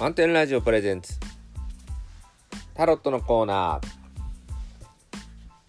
[0.00, 1.14] 満点ラジオプレゼンツ。
[2.74, 3.86] タロットのコーナー。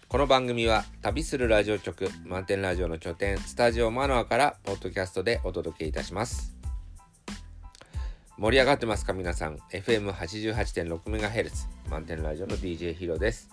[0.08, 6.56] この番組は旅するラジオ局満点ラジオの拠点スタジオマノアからポッドキャストでお届けいたします。
[8.36, 13.48] 盛り上がってますか皆さん？FM88.6MHz 満点ラジオの DJ ヒロです。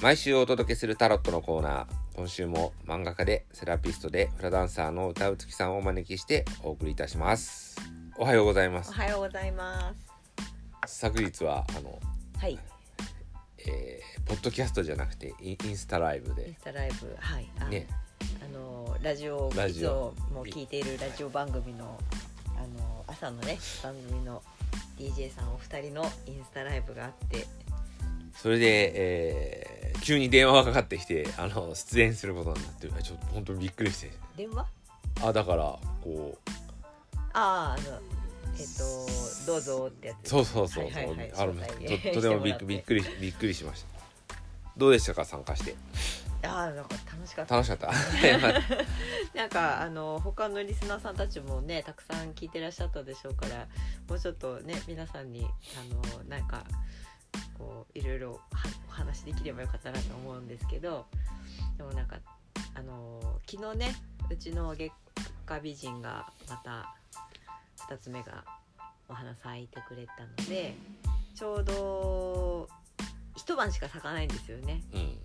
[0.00, 1.86] 毎週お届けするタロットのコーナー。
[2.14, 7.69] 今週も漫画家でセラピストでフラダンサーの歌うつきさんをお招きしてお送りいたします。
[8.22, 9.94] おはようございますおはようございま
[10.86, 10.98] す。
[10.98, 11.98] 昨日はあの、
[12.38, 12.58] はい。
[13.66, 17.48] えーポッドキャストじゃなくてインインスタライブインでスタライブ、はい。
[17.58, 17.86] あね
[18.44, 21.98] あのラジオラジオも聞いているラジオ番組の
[22.58, 24.42] あの朝のね番組の
[24.98, 27.46] DJ さんお二人のインスタライブがあって、
[28.36, 34.66] それで、えー急に電話がかかってきてあの出演することになってちょっと本当にびっくりして電話？
[35.22, 36.69] あだからこう
[37.32, 38.00] あああの
[38.58, 38.66] えっ
[39.44, 40.28] とどうぞってやつ。
[40.30, 41.32] そうそうそうそう、はいはいはい。
[41.36, 43.88] あのととてもびっ びっくりびっくりしました。
[44.76, 45.24] どうでしたか？
[45.24, 45.76] 参加して。
[46.42, 47.54] ああなんか楽しかった。
[47.56, 47.90] 楽しかった？
[49.38, 53.66] なんかあの他のリスナーさんたちもねたくさん聞いてらっしゃったでしょうから
[54.08, 55.46] もうちょっとね皆さんに
[55.78, 56.64] あのなんか
[57.58, 58.40] こういろいろは
[58.88, 61.06] お話できればよかったなと思うんですけど
[61.76, 62.16] でもなんか
[62.74, 63.94] あの昨日ね
[64.30, 64.92] うちの月
[65.50, 66.94] 下美人がまた
[67.88, 68.44] 2つ目が
[69.08, 70.76] お花咲いてくれたので
[71.34, 72.68] ちょうど
[73.36, 74.82] 一晩しか咲かないんですよね。
[74.94, 75.18] うん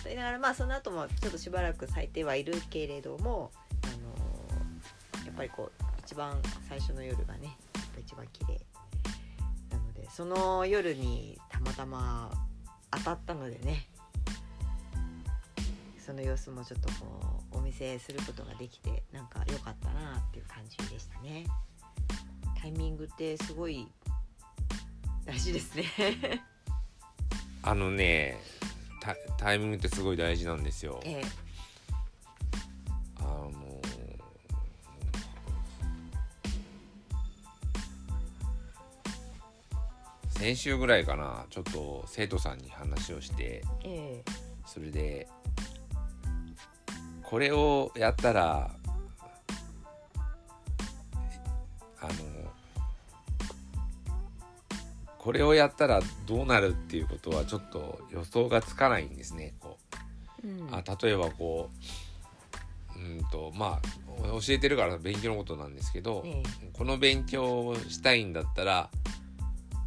[0.00, 3.52] それながらまあその後もちょっとしばらく咲いてはいるけれども、
[3.84, 6.36] あのーやっぱりこう一番
[6.68, 7.56] 最初の夜がね
[8.00, 8.60] 一番綺麗
[9.70, 12.30] なのでその夜にたまたま
[12.90, 13.86] 当たったのでね
[16.04, 21.46] その様子もちょっとこうお見せすることができてなんか良かったなっていう感じでしたね。
[22.60, 23.86] タイミングってすごい
[25.24, 25.84] 大事ですね。
[27.62, 28.40] あのね
[29.00, 31.22] タタイミングってすごい大事なんですよええ
[33.18, 33.52] あの
[40.30, 44.32] 先週ぐらいかなちょっと生徒さんに話をしてええ
[44.66, 45.28] それで
[47.32, 48.70] これをやったら
[51.98, 52.12] あの
[55.16, 59.54] これをやったらどうなるっていうことはちょっと予想がつかないんですね。
[59.60, 59.78] こ
[60.44, 60.46] う。
[60.46, 60.74] うん。
[60.74, 61.70] あ例えばこ
[62.96, 66.42] ううんとまあ教えてるから勉強のことなんですけど、え
[66.74, 68.90] この勉強をしたいんだったら、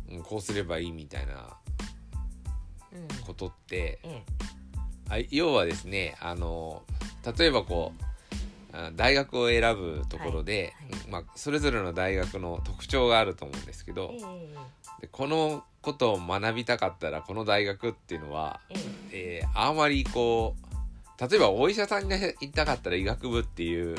[0.09, 1.55] うんこうすればいいみたいな
[3.27, 4.23] ことってえ。
[5.09, 6.81] あ要はですねあの
[7.37, 8.03] 例えばこう
[8.75, 11.09] あ大学を選ぶところで、はいはい。
[11.09, 14.17] まあ、それぞれの大学の特徴があると思うんですけどえ
[14.99, 18.73] えでこのことを学びたかったらこの大学っていうのは、え
[19.11, 19.41] え。
[19.41, 23.95] えーあんまりこう例えばお医者さんになりたかったら医学部っていう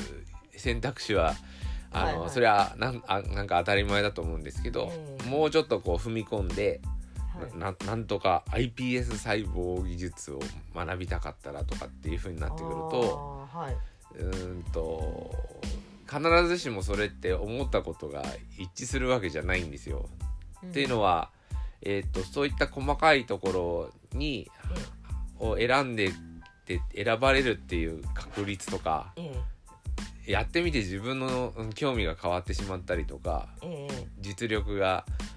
[0.55, 1.35] 選択肢は
[1.91, 2.31] あの、はいはい。
[2.31, 5.29] それはなんあなんか当たり前だと思うんですけど、ええ。
[5.31, 6.96] もうちょっとこう踏み込んで、はい
[7.57, 10.41] ななんとか iPS 細胞技術を
[10.75, 13.77] 学びたかったらとかっていう風になってくるとはい。
[14.19, 15.31] うーんと
[16.09, 18.25] 必ずしもそれって思ったことが
[18.59, 20.09] 一致するわけじゃないんですよ。
[20.63, 20.71] うん。
[20.71, 21.31] っていうのは、
[21.83, 24.51] えー、とそういった細かいところに
[25.39, 26.13] を選んでっ
[26.65, 29.33] て選ばれるっていう確率とかえ
[30.27, 30.33] え。
[30.33, 34.07] やってみて自分のうん興味が変わってしまったりとかええ。
[34.21, 35.36] 実力が、うん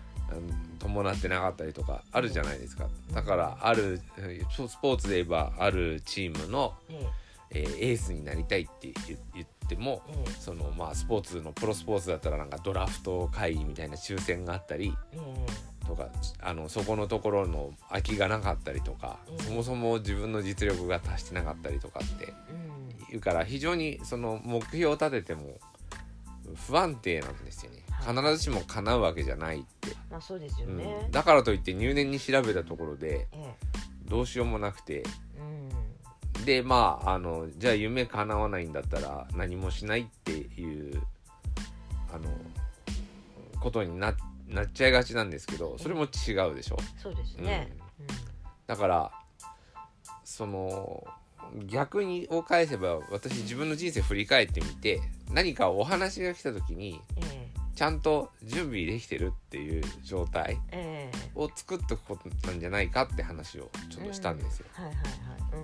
[0.80, 2.88] 伴ってなかったりとかあるじゃないですか。
[3.14, 7.08] だからあるえースポーツで言えばあるチームの、ええ
[7.52, 16.10] えーエースになりたいって言言ってもええそのまあスポーツのプロスポーツだったらなんかドラフト会議みたいな抽選があったりええとか
[16.42, 19.38] あのそこのところの空きがなかったりとか、うん。
[19.40, 22.34] そもそも自分の実力が達してなかったりとかって
[23.10, 23.16] うん。
[23.16, 25.58] いうから非常にその目標を立てても
[26.68, 31.02] 不安定なんですよね、はい必ずしも叶うわけじゃないって、まあそうですよね。
[31.06, 33.56] うん、だからといって入念に調べたところでえ
[34.06, 35.04] どうしようもなくて。
[35.04, 35.04] え
[36.38, 36.46] うん。
[36.46, 41.02] でまああのじゃあ夢叶わないんだったら何もしないっていう
[42.14, 42.30] あの
[43.60, 44.16] ことにな
[44.48, 46.78] なっちゃいがちなんですけどそれも違うでしょ？
[46.98, 47.76] そうですね。
[48.68, 49.12] だから
[50.24, 51.06] その
[51.66, 55.02] 逆にを返せば私自分の人生振り返ってみて
[55.32, 57.49] 何かお話が来た時にうんえ
[57.80, 60.58] ちゃんと準備できてるっていう状態
[61.34, 64.66] を作っておくことなんじゃないかって話をちょっとしたんですよ。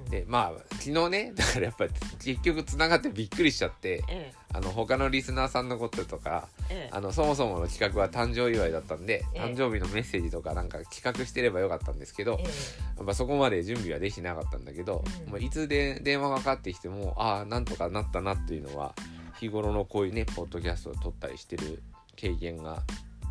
[0.10, 1.88] でまあ昨日ね だからやっぱ
[2.24, 6.88] 結局つながってびっくりしちゃってえあの他のリスナーさんのこととかええ。
[6.88, 9.42] えあのそもそもの企画は誕生祝いだったんで、ええ。
[9.42, 12.44] 誕生日のメッセージとかなんか企画してればよかったんですけど、え。
[12.44, 15.32] やっぱそこまで準備はできてなかったんだけど、うん。
[15.32, 18.96] もういつで電話がかかってきてもああなんとかなったなっていうのは
[19.38, 21.84] 日頃のこういうねポッドキャストを撮ったりしてる
[22.16, 22.82] 経験が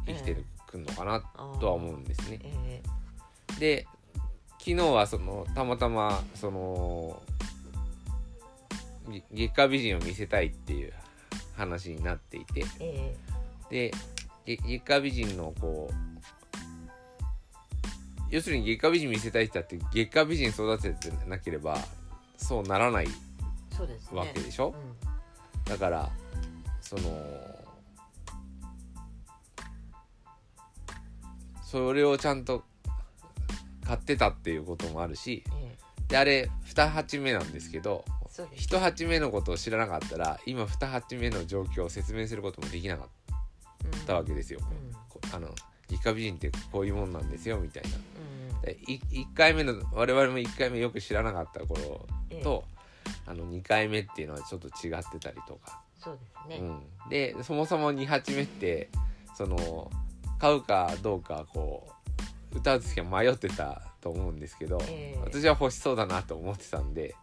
[0.07, 1.21] 生きてるくんのかな
[1.61, 2.41] とは思うんですね。
[2.43, 2.83] え
[3.59, 3.87] で
[4.59, 7.23] 昨日はそのたまたまその
[9.33, 10.93] げ月下美人を見せたいっていう
[11.57, 12.65] 話になっていて。
[12.81, 13.35] ええ。
[13.71, 13.91] で
[14.45, 15.95] げ月下美人のこう
[18.31, 21.79] 要するに月下美人見せたい人だって月下美人育ててなければ
[22.37, 23.07] そうならない
[24.13, 24.75] わけでしょ、
[25.67, 26.11] うだから
[26.81, 27.54] その
[31.75, 32.63] それをちゃんと
[33.85, 35.43] 買ってたっていうこともあるし
[36.07, 38.69] であれ2鉢目なんですけどえそうです。
[38.69, 43.09] 1鉢目のことを知らなかったら今2鉢目の状況を説明することもできなかっ
[44.07, 44.61] たわけですよ。
[44.63, 44.93] うん。
[45.09, 45.49] こあの
[45.89, 47.89] 月下美人ってこういうもんなんですよみたいな。
[47.91, 48.61] うん。
[48.63, 52.43] でい1回目の我々も1回目よく知らなかった頃ええ。
[52.43, 52.65] と、
[53.27, 56.19] あの2回目っていうのはちょっと違ってたりとか、そう
[56.49, 56.69] ですね、
[57.05, 58.91] うん、でそもそも2鉢目って
[59.37, 59.91] その
[60.39, 61.89] 買うかどうかこ
[62.55, 65.21] う歌う時は迷ってたと思うんですけど、ええ。
[65.25, 67.15] 私は欲しそうだなと思ってたんで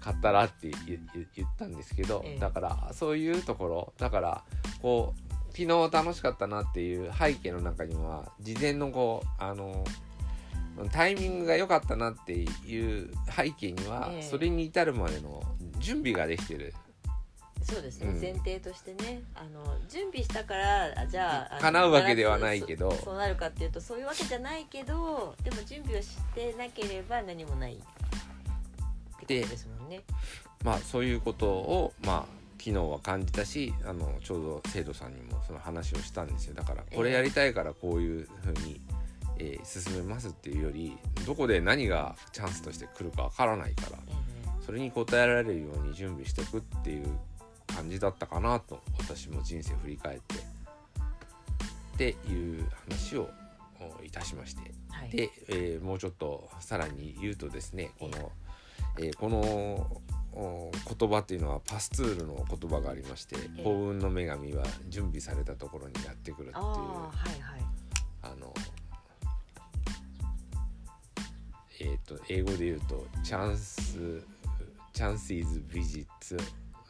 [0.00, 2.38] 買ったらって言ったんですけど、ええ。
[2.38, 4.44] だからそういうところだから
[4.80, 9.84] こう昨日楽しかったなっていう背景の中には事前のこうあの
[10.92, 14.22] タイミングが良かったなっていう背景には、ええ。
[14.22, 15.42] それに至るまでの
[15.78, 16.74] 準備ができてる
[17.68, 18.20] そうですね、うん。
[18.20, 22.92] 前提としてねあの準備したからあじゃあ叶うわけではないけど。
[22.92, 30.02] そそうなるかっていうとそういうわけじゃないけどでも準備をしてなければ何もないってことでですもんね。
[30.64, 36.54] まあそういうことをまあ昨日は感じたしあのちょうど生徒さんにもその話をしたんですよ。
[36.54, 38.80] だからこれやりたいからこういうふうに、
[39.38, 40.96] えー進めますっていうより
[41.26, 44.26] どこで何がチャンスとして来るかわからないからえ
[44.64, 47.06] それに応えられるように準備していくっていう
[47.66, 50.34] 感じだったかなと私も人生振り返って。
[51.96, 53.30] っていう話を
[54.00, 54.62] おいたしまして。
[54.66, 58.32] えはい、で、えーもうちょっとさらに言うとですねこの、
[58.98, 60.02] えーこの
[60.38, 67.60] お言葉っていうのはパスツールの言葉がありましてえ幸運の女神は準備されたところにやってくるっていうああはいはい。
[68.22, 68.52] あの
[71.80, 74.22] えっ、と英語で言うとチャンス
[74.92, 75.32] チャンス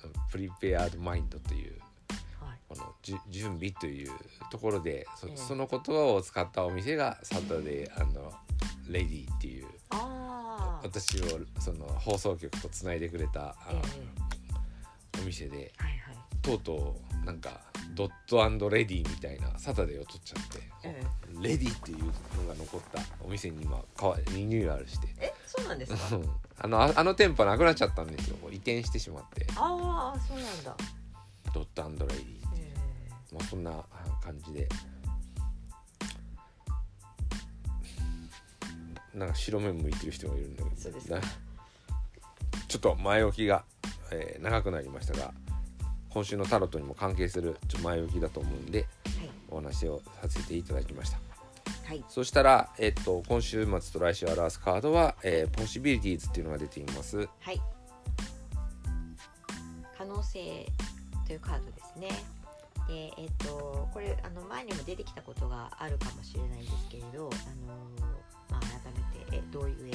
[0.07, 1.73] is visits prepared mind という
[2.41, 2.59] はい。
[2.69, 2.95] この
[3.31, 4.13] 準備という
[4.51, 5.37] ところでそ,、ええ。
[5.37, 8.33] その言葉を使ったお店がサタデー
[8.89, 13.81] レディっていうああ私をその放送局とつないでくれたあえ
[15.17, 15.21] え。
[15.21, 16.17] お店ではいはい。
[16.43, 17.61] とうとうなんか
[17.95, 18.11] ドッ
[18.59, 21.03] トレディみたいなサタデーを取っちゃって、え
[21.41, 22.05] レディっていうの
[22.49, 23.83] が残ったお店に今
[24.35, 25.09] リニューアルして。
[25.19, 26.17] ええそうなんですか？
[26.17, 26.29] うん。
[26.59, 29.47] あのああの店舗なくなっちゃったんですよ移転してしまって。
[29.57, 30.77] ああそうなんだ、
[31.55, 32.25] ドットレディ
[32.57, 32.75] え
[33.33, 33.85] まあそんな
[34.23, 34.69] 感じで。
[39.15, 40.77] なんか白目向いてる人がいるんだけど。
[40.77, 41.09] そうです
[42.69, 43.65] ちょっと前置きが、
[44.11, 45.33] えー長くなりましたが
[46.17, 48.87] 今週のタロットにも関係するちょ前置きだと思うんで
[49.23, 51.19] えお話をさせていただきました。
[51.19, 51.23] は
[51.93, 51.99] い。
[51.99, 57.19] はいそしたら、えっと、今週末と来週表すカードは、えーポシビリティーズっていうのが出ています。
[57.19, 57.61] はい。
[59.99, 60.67] 可能性
[61.27, 62.09] というカードですね。
[62.89, 67.77] でえっ、とこれあの前にも出てきたことがあるかもしれないんですけれどあの、
[68.49, 68.71] まあ、改
[69.21, 69.91] めてえどういう絵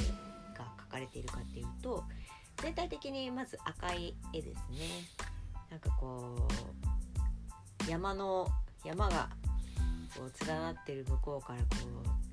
[0.55, 2.03] が描かれているかっていうと
[2.61, 5.31] 全体的にまず赤い絵ですね
[5.71, 6.35] なんかこ
[7.87, 8.45] う山の
[8.83, 9.29] 山が
[10.15, 11.65] こう連なってる向こうからこ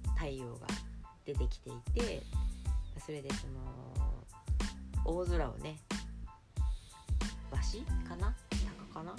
[0.07, 0.67] う太陽が
[1.25, 2.23] 出てきていて
[2.99, 3.55] それでその
[5.05, 5.79] 大空をね
[7.53, 8.35] 鷲かな？
[8.51, 9.15] 鷹かな？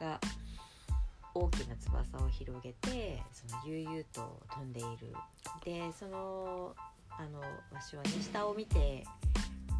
[0.00, 0.18] が
[1.34, 5.14] 大きな翼を広げてその悠々と飛んでいる。
[5.64, 6.74] でその
[7.10, 7.42] あの
[7.74, 9.04] 鷲はね下を見て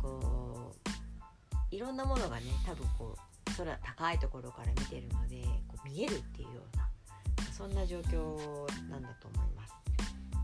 [0.03, 0.88] こう
[1.71, 6.89] いろんなものがね多分こう空高いところから見てるのでこう見えるっていうような
[7.53, 8.37] そんな状況
[8.89, 9.75] なんだと思います。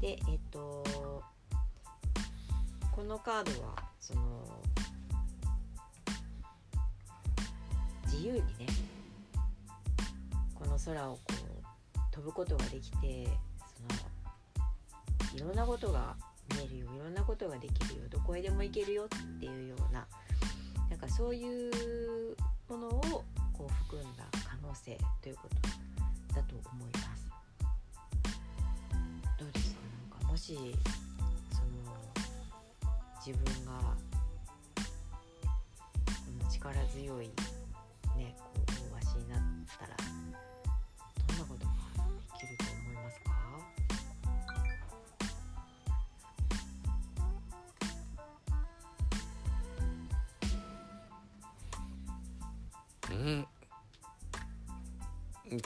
[0.01, 0.85] でえっと
[2.93, 4.63] このカードはその
[8.07, 8.67] 自由にね
[10.55, 11.35] この空をこう
[12.13, 13.29] 飛ぶことができて
[13.77, 16.17] そのいろんなことが
[16.51, 20.07] 見えるよいろんなことができるよどこへでも行けるよっていうような
[20.95, 21.73] なんかそういう
[22.69, 23.01] ものを
[23.53, 25.57] こう含んだ可能性ということ
[26.37, 27.29] だと思います。
[29.37, 29.81] どうですか？
[30.13, 30.57] なんかもし
[31.51, 31.67] その
[33.27, 33.87] 自分がこ
[36.45, 37.27] の力強い
[38.17, 38.61] ねこう
[38.97, 39.41] 大橋になっ
[39.77, 39.97] たら
[53.25, 53.47] うん。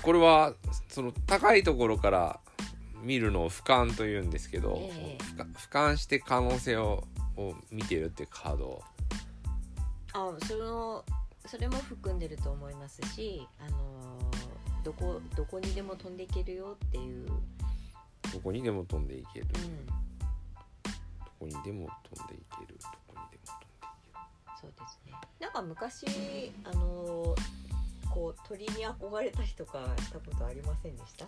[0.02, 0.54] これは
[0.88, 2.40] その高いところから
[3.02, 5.42] 見るのを俯瞰というんですけど、ええ。
[5.54, 8.82] 俯瞰して可能性をを見てるってカード。
[10.12, 11.04] あその
[11.46, 17.26] それも含んでると思いますし、あのーどこどこにでも飛んでいけるよっていう、
[18.32, 19.92] どこにでも飛んでいける、うん、ど
[21.38, 22.78] こにでも飛んでいける。
[22.78, 23.58] どこにでも飛んでいける。
[24.60, 25.07] そうですね
[25.40, 26.06] なんか昔
[26.64, 27.40] あのー
[28.10, 31.26] こう鳥に憧れたりとかしたことありませんでした？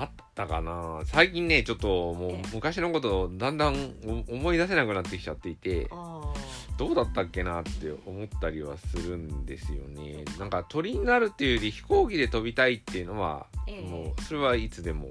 [0.00, 1.02] あったかな。
[1.04, 2.42] 最近ねちょっともうええ。
[2.54, 3.74] 昔のことをだんだん
[4.28, 6.32] お思い出せなくなってきちゃっていてあ
[6.78, 10.24] どうだったっけなって思ったりはするんですよね。
[10.38, 13.88] なんか鳥になるっていうより飛行機で飛びたいっていうのは、ええ。
[13.88, 15.10] もうそれはいつでも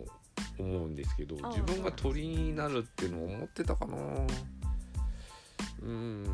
[0.63, 3.97] 思うんですけど自分が鳥になるっていうのを思ってたかな。
[3.97, 6.25] うーん。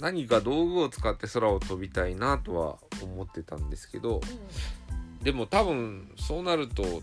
[0.00, 7.02] 何か道具を使って空を飛びたいなとは思ってたんですけどうでも多分そうなると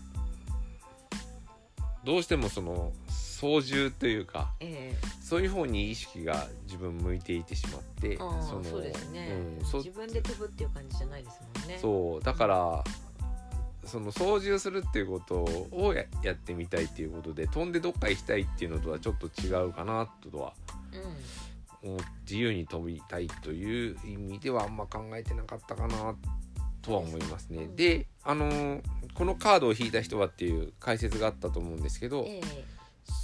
[2.04, 4.94] どうしてもその操縦というかん、え。
[5.22, 9.28] そういう方に意識が自分向いていてしまってえああのそうですね、
[9.60, 11.78] うんそ自分で飛ぶっていう感じじゃないですもんね。
[11.80, 12.84] そうだから
[13.88, 20.52] その操縦するっていうことをややってみたいっていうことで飛んでどっか行きたいっていうのとはちょっと違うかなとは
[21.82, 21.96] うん。
[22.22, 26.14] 自由に飛びたいという意味ではあんま考えてなかったかな
[26.82, 27.68] とは思いますね。
[27.74, 28.82] であのー
[29.14, 32.64] このカードを引いた人はっていう解説があったと思うんですけど、ええ。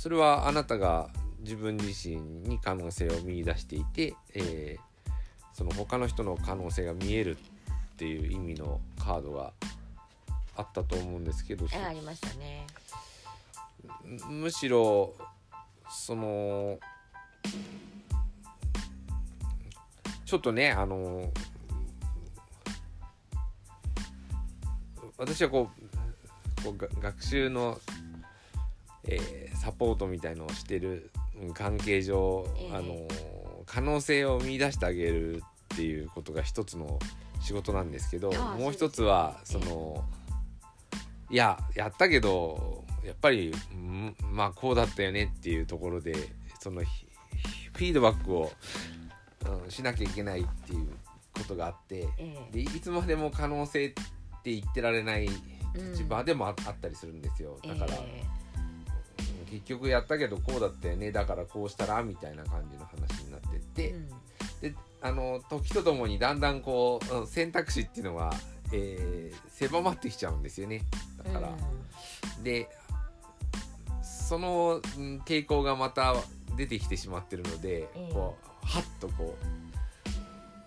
[0.01, 1.09] それはあなたが
[1.41, 4.95] 自分自身に可能性を見出していて、えー
[5.55, 9.53] その他の人の可能性が見えるっていう意味のカードが
[10.57, 12.67] あったと思うんですけど、ええありましたね。
[14.29, 15.15] むしろ
[15.91, 16.79] その
[20.25, 21.31] ちょっとねあの
[25.17, 25.71] 私はこ
[26.61, 27.79] うこうが学習の、
[29.05, 32.77] えーサポートみたいのをしてるうん関係上、ええ。
[32.77, 33.09] あの
[33.65, 35.43] 可能性を見出してあげる
[35.75, 36.99] っていうことが一つの
[37.41, 40.05] 仕事なんですけどもう一つはそですそうの
[41.31, 46.15] いややったけどやっぱりんまあこうだったよねっていうところで
[46.61, 47.07] そのひ
[47.73, 48.53] フィードバックを、
[49.47, 50.89] うんしなきゃいけないっていう
[51.35, 52.53] ことがあってええ。
[52.53, 55.93] でいつまでも可能性って言ってられないうん。
[55.93, 57.59] 立場でもああったりするんですよ。
[57.67, 58.23] だから、え
[59.51, 63.95] 結局やったけどこうだったよねだからこうしたらみたいな感じの話になってって、
[64.61, 68.33] であの時とともにだんだんこううん選択肢っていうのは、
[68.73, 70.83] えー狭まってきちゃうんですよね
[71.25, 71.53] だから、
[72.43, 72.69] で
[74.03, 76.15] そのうん傾向がまた
[76.57, 80.11] 出てきてしまってるので、ええこうはっとこう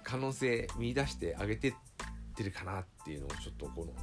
[0.03, 1.73] 可能性見出してあげてっ
[2.35, 3.93] てるかなっていうのをちょっとこの、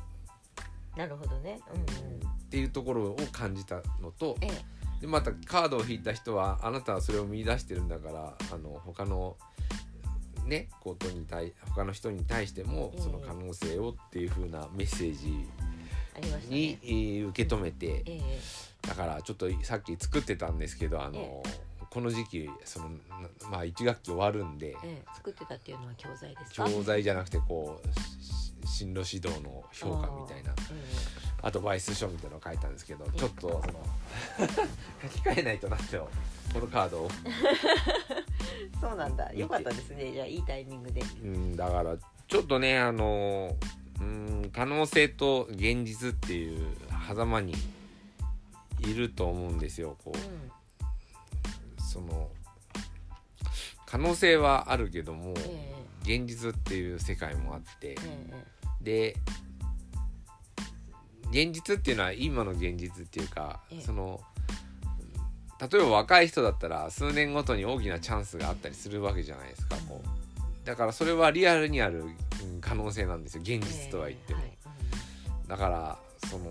[0.97, 1.61] なるほどね。
[1.73, 2.19] うんうん。
[2.19, 4.75] っていうところを感じたのとええ。
[5.01, 9.37] でまたカードを引いた人はあなたはそれを見出してるんだからあの他の
[10.47, 15.47] ねことに対他の人に対してもええその可能性をっていう風なメッセージ
[16.21, 16.31] に
[16.73, 18.41] ね、えー受け止めてええ。
[18.89, 21.51] だからちょっとさっき作ってたんですけどあのえ
[21.91, 22.97] この時期そのな
[23.51, 25.03] まあ1学期終わるんでええ。
[25.15, 26.69] 作ってたっていうのは教材ですか？
[26.69, 30.55] 教材じゃなくてこうし進路指導の評価みたいな。
[31.43, 33.63] アドバイス書みたいなのを書いたんですけどちょっとその
[35.03, 36.09] 書き換えないとなってよ
[36.55, 37.09] このカードを。
[37.27, 37.29] え
[38.81, 39.31] そうなんだ。
[39.35, 40.13] よかったですね。
[40.13, 41.03] じゃあいいタイミングで。
[41.03, 41.97] うん、だから
[42.29, 43.55] ちょっとねあの
[44.01, 46.77] うん可能性と現実っていう
[47.09, 47.55] 狭間に
[48.81, 49.97] いると思うんですよ。
[50.05, 52.29] こううその
[53.87, 55.35] 可能性はあるけども
[56.03, 57.91] 現実っていう世界もあって。
[57.91, 59.17] ええで
[61.31, 63.81] 現実っていうのは今の現実っていうかええ。
[63.81, 64.21] その
[65.61, 70.67] 例えば若い人だったら数年ごとに大きなチャンスがあったりするわけじゃないですかこう。
[70.67, 72.17] だからそれはリアルにあるうん
[72.61, 74.41] 可能性なんですよ現実とは言っても、
[75.49, 75.99] だから
[76.29, 76.45] その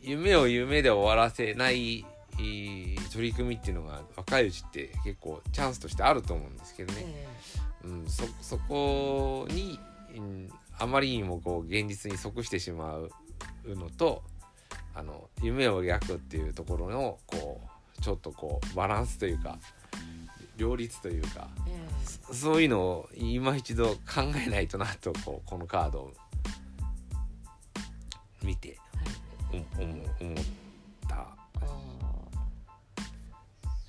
[0.00, 2.04] 夢を夢で終わらせない
[2.38, 7.26] い取り組みっていうのが若いうちって結構チャンスとしてあると思うんですけどね、え
[7.84, 9.80] うん、そそこに、
[10.16, 13.10] うん、あまりにもこう現実に即してしまう
[13.66, 14.22] のと
[14.94, 17.60] あの夢を描くっていうところのこ
[17.98, 19.58] うちょっとこうバランスというか
[20.56, 21.72] 両立というかーえ。
[21.72, 26.12] ーそそういうのを今一度考えないとなとこうこのカードを
[28.42, 28.78] 見て
[29.50, 29.66] はい。
[29.78, 30.36] お思思っ
[31.08, 31.36] た。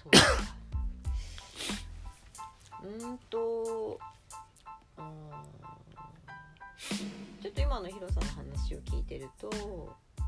[0.04, 0.20] そうか。
[2.84, 4.00] うーんと
[7.42, 9.50] ちょっと今のヒロさんの話を聞いてると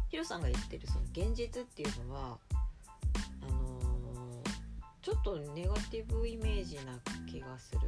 [0.09, 2.37] ヒロさんが言ってるその現実っていうのは
[3.41, 3.88] あのー
[5.09, 7.81] ちょっとネガティブイメージな気がするん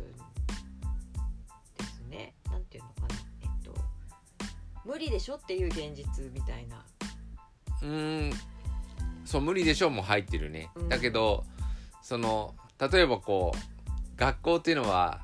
[1.77, 2.33] ですね。
[2.49, 3.19] なんていうのかな。
[3.43, 3.75] えっと
[4.83, 6.83] 無理でしょっていう現実みたいな。
[7.83, 8.33] うーん。
[9.23, 10.89] そう無理でしょも入ってるね、うん。
[10.89, 11.43] だけど
[12.01, 12.55] その
[12.91, 15.21] 例えばこう学校っていうのは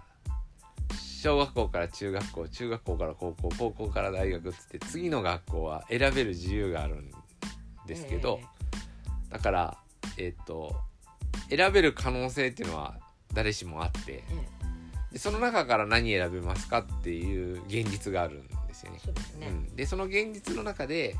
[1.00, 7.12] 小学校から中学校中学校から高校高校から大学っつって次の学校は選べる自由があるん
[7.88, 8.40] ですけど、
[9.32, 9.78] だから
[10.20, 10.76] えっ、と
[11.50, 12.96] 選べる可能性っていうのは
[13.34, 14.24] 誰しもあって
[15.12, 19.06] でその中から何選べますかっていう現実があるんですよねー。
[19.06, 19.48] そうですね。
[19.48, 21.16] うん、でその現実の中で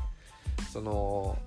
[0.72, 1.38] その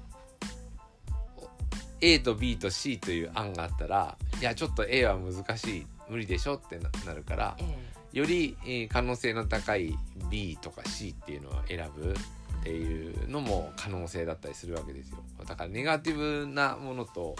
[2.02, 9.96] A と B と C という案があったらいやちょっと A は難しい無理でしょってななるからえーより、えー可能性の高い
[10.30, 12.14] B とか C っていうのを選ぶ
[12.62, 17.36] っていうのも可能性だったりするわけですよだからネガティブなものと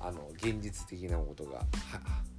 [0.00, 1.66] あの現実的なことがは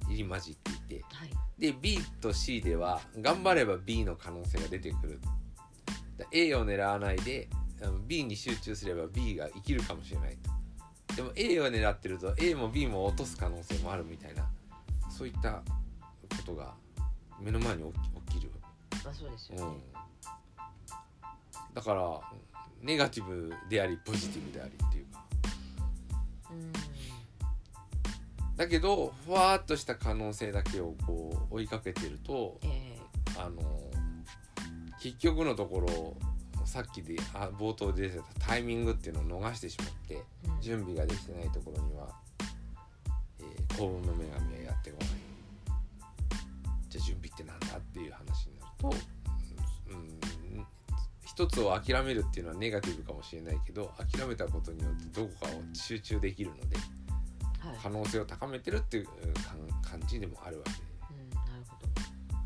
[0.08, 1.04] 入り混じっていて。
[1.12, 1.30] はい。
[1.58, 5.20] で B と C では頑張れば B の可能性が出てくる。
[6.16, 7.48] だ A を狙わないで
[8.06, 10.36] B に集中すれば B が生きるかもしれない
[11.08, 11.14] と。
[11.16, 14.48] でも A を狙ってると A も B も落とす可能性もあるみたいな
[15.10, 15.62] そういったこ
[16.46, 16.74] とが
[17.40, 18.52] 目の前に起き起きる、
[19.04, 19.62] まあそうですよね。
[19.62, 19.66] う
[21.72, 22.20] ん、だから
[22.80, 25.06] ネガティブでありポジティブでありっていう
[28.58, 32.98] だけどふわーっとした可能性だけをこう追いかけてるとえ
[33.38, 33.62] あの
[35.00, 36.16] 結局のところ
[36.66, 42.08] さっきであ冒頭で出てたタイミングっていうのを逃してしまってーうん準備ができてないところには、
[43.38, 45.08] えー幸運の女神はやってこない
[46.88, 48.90] じゃあ準備ってなんだっていう話になると、
[49.90, 50.66] うん、
[51.24, 57.07] 一つを諦めるっていうのはネガティブかもしれないけど諦めたことによってどこかを集中できるのではい。
[57.82, 60.76] 可能性を高めてるっていううん感感じでもあるわけで。
[61.10, 61.88] うん、なるほど。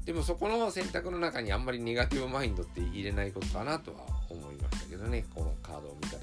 [0.05, 3.99] でもそこの選択の中にあんまりネガティブマインドって入れないことかなとは
[4.31, 6.23] 思いましたけどねこのカードを見た時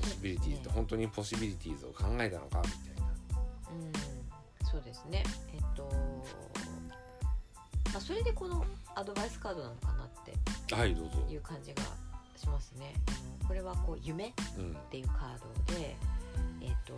[0.00, 3.12] ポシビリティーズと本当にポシビリティーズを考えたのかみたいな
[3.72, 5.22] うん、そうですね。
[5.54, 5.88] えっと、
[7.92, 8.64] まあそれでこの
[8.94, 11.82] アドバイスカードなのかなってはいどうぞいう感じが
[12.36, 12.94] しますね。
[13.46, 15.96] これはこう夢っうんていうカードで、
[16.60, 16.94] えっと、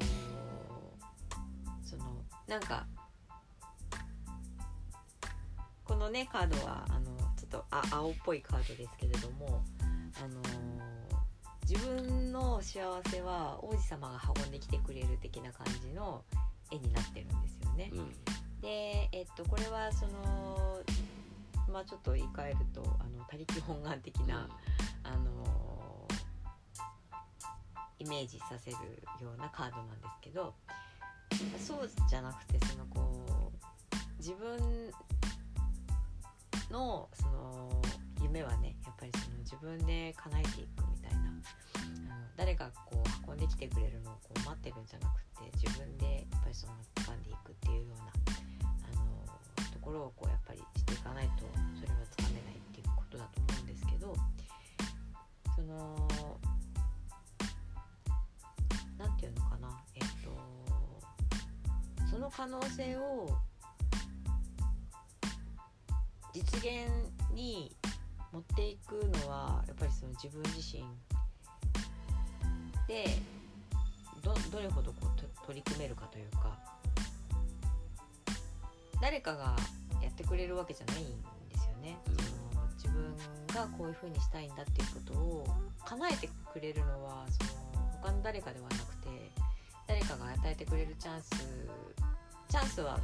[1.99, 2.87] そのなんか
[5.85, 7.05] このねカードはあの
[7.37, 9.63] ちょっとあ青っぽいカードですけれども、
[10.23, 10.41] あの
[11.69, 16.25] 自分の幸せは王子様が運んできてくれる的な感じの
[16.71, 17.91] 絵になってるんですよね。
[17.93, 18.13] うん
[18.65, 20.81] で、えっと、これはその
[21.71, 24.49] まあちょっと言い換えるとあの他力本願的な、
[25.03, 26.09] あの
[27.99, 28.77] イメージさせる
[29.21, 30.55] ようなカードなんですけど
[31.59, 34.59] そうじゃなくてそのこう自分
[36.71, 37.83] のその
[38.23, 48.05] 夢はねやっぱりその自分で叶えていくみたいなあの誰がこう運んできてくれるのをこう待ってるんじゃなくて自分でやっぱりその掴んでいくっていうような
[48.91, 51.45] あのところをこうやっぱりしていかないと
[51.79, 54.15] それはつかめないっていうことだと思うんですけど
[55.55, 56.09] その
[62.15, 63.29] その可能性を
[66.33, 66.89] 実現
[67.35, 67.75] に
[68.33, 70.85] 持っていくのはやっぱりその自分自身
[72.87, 73.07] で
[74.23, 76.57] どどれほどこうと取り組めるかというか
[79.03, 79.57] 誰かが
[80.01, 81.07] やってくれるわけじゃないん
[81.49, 81.99] ですよね。
[82.05, 82.11] そ
[82.57, 83.17] の自分
[83.49, 85.47] がこういうふうにしたいんだっていうことを
[85.85, 87.51] 叶えてくれるのはその
[88.03, 89.09] 他の誰かではなくて
[89.89, 91.65] 誰かが与えてくれるチャンス
[92.49, 92.99] チャンスは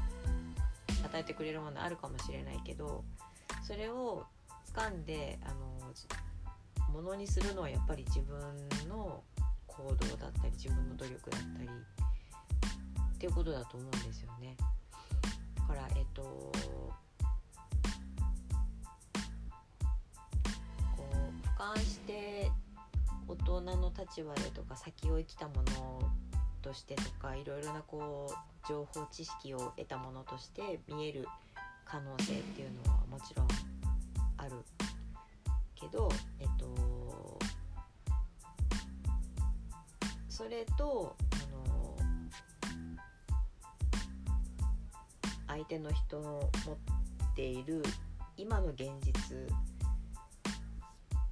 [1.05, 3.05] 与えてくれるものあるかもしれないけど
[3.63, 4.27] それを
[4.75, 5.81] 掴んであの
[6.93, 8.39] ものにするのはやっぱり自分
[8.89, 9.23] の
[9.67, 14.57] 行動だったり自分の努力だったりっていうことだと思うんですよね。
[15.57, 16.53] だからえっとこ
[20.99, 22.51] う俯瞰して
[23.29, 26.11] 大人の立場でとか先を生きたもの
[26.63, 31.27] としてとかいろいろなこう情報知識を得たものとして見える
[31.85, 33.49] 可能性っていうのはもちろん
[34.37, 34.53] ある
[35.75, 37.39] けどえっと
[40.29, 41.97] それとあの
[45.49, 46.77] 相手の人の持っ
[47.35, 47.83] ている
[48.37, 49.37] 今の現実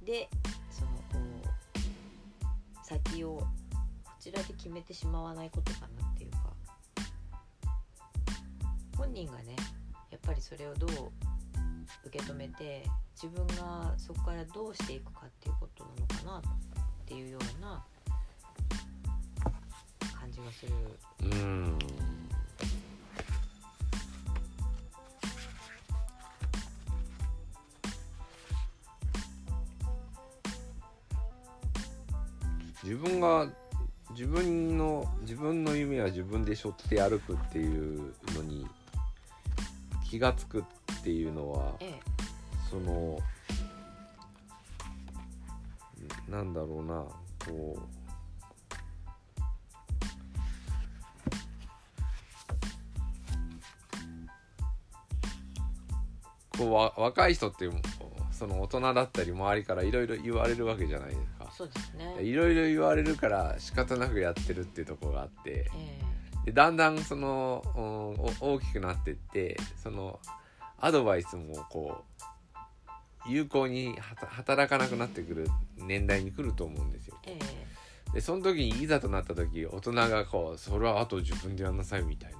[0.03, 0.29] で
[0.69, 1.19] そのこ
[1.73, 3.41] う先を
[4.29, 6.37] ちらで決めてしまわないことかなっていうか
[8.95, 9.55] 本人がね
[10.11, 10.89] やっぱりそれをどう
[12.05, 12.83] 受け止めて
[13.15, 17.83] 自分がそこからどうしていくかっていうことなのかなっていうような
[20.19, 20.73] 感じがする。
[21.23, 21.79] うん
[32.81, 33.45] 自分が
[34.19, 38.67] 自分の自分の夢は自分で背負って歩くっていうのに
[40.09, 40.63] 気が付くっ
[41.01, 41.99] ていうのはええ。
[42.69, 43.17] その
[46.27, 47.05] なんだろうな
[47.45, 47.77] こ
[56.53, 57.71] うこうわ若い人っていう
[58.39, 62.23] その大人だったり周りからいろいろ言われるわけじゃないですかそうですね。
[62.23, 67.81] いろいろ言われるから仕方なくやってるっていうところがあってえでだんだんその、うん
[68.41, 70.19] お大きくなってってその
[70.79, 72.05] アドバイスもこ
[73.27, 77.17] う有効に働かなくなってくる年代に来ると思うんですよ。
[77.25, 77.69] ええ
[78.13, 82.37] でその時にいざとなった時大人がこうそれはあと自分でやんなさいみたいな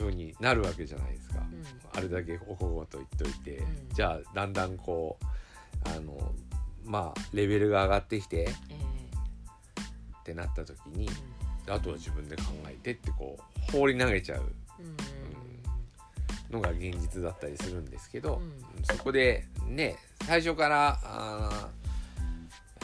[0.00, 1.40] 風になるわけじゃないですか。
[1.40, 1.64] ん。
[1.94, 3.88] あれだけおこごと言っといて、うん。
[3.92, 6.32] じゃあだんだんこうあの
[6.84, 11.08] まあレベルが上がってきてえってなった時に
[11.68, 14.52] えあとは自分で考えてってこう放り投げちゃう。
[14.78, 14.86] うん。
[14.86, 14.94] うん。
[16.50, 18.40] のが現実だったりするんですけど、
[18.76, 18.84] うん。
[18.84, 21.68] そこでね最初からあ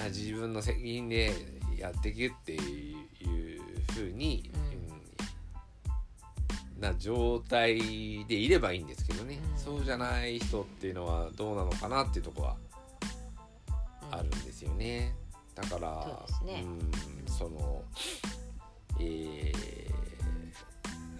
[0.08, 1.32] 自分の責任で
[1.78, 2.94] やっていくってい
[3.58, 4.55] うふうに、うん
[6.78, 9.58] な状態でいればいいんですけどね、うん。
[9.58, 12.56] そうじゃない人っていうのはどうなのかなっていうところは
[14.12, 14.18] うん。
[14.18, 15.14] あるんですよね。
[15.54, 16.64] だからね。
[16.64, 17.82] うんその
[19.00, 19.76] えー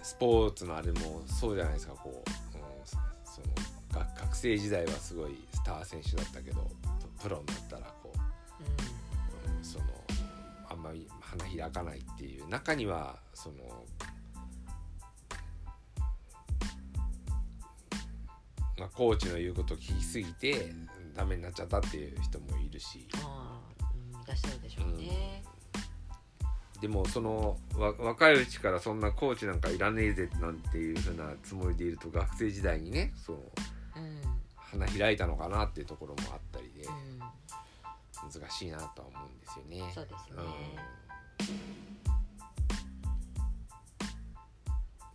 [0.03, 1.93] スポーツのあれもそうじゃないですか。
[1.93, 2.67] こう、うん
[3.25, 3.47] その
[3.91, 6.69] 学学生時代はすごいスター選手だったけど
[7.17, 8.17] ププロになったらこう、
[9.49, 9.85] うんその
[10.69, 13.55] あんまり花開かないっていう中にはその
[18.77, 20.73] まあ、コーチの言うことを聞きすぎて
[21.15, 23.85] ダメになっちゃったっていう人もいるしああ、
[24.15, 25.43] うん、いらっしゃるでしょうね。
[26.79, 33.37] でもそのわ若いうちからそんなコーチなんかいらねえぜなんていうふうなつもりでいると学生時代にねそう
[33.95, 34.21] うん、
[34.55, 39.91] 花開いたのかなっていうところもあったりでうん、難しいなとは思うんですよね。
[39.93, 41.57] そうですね。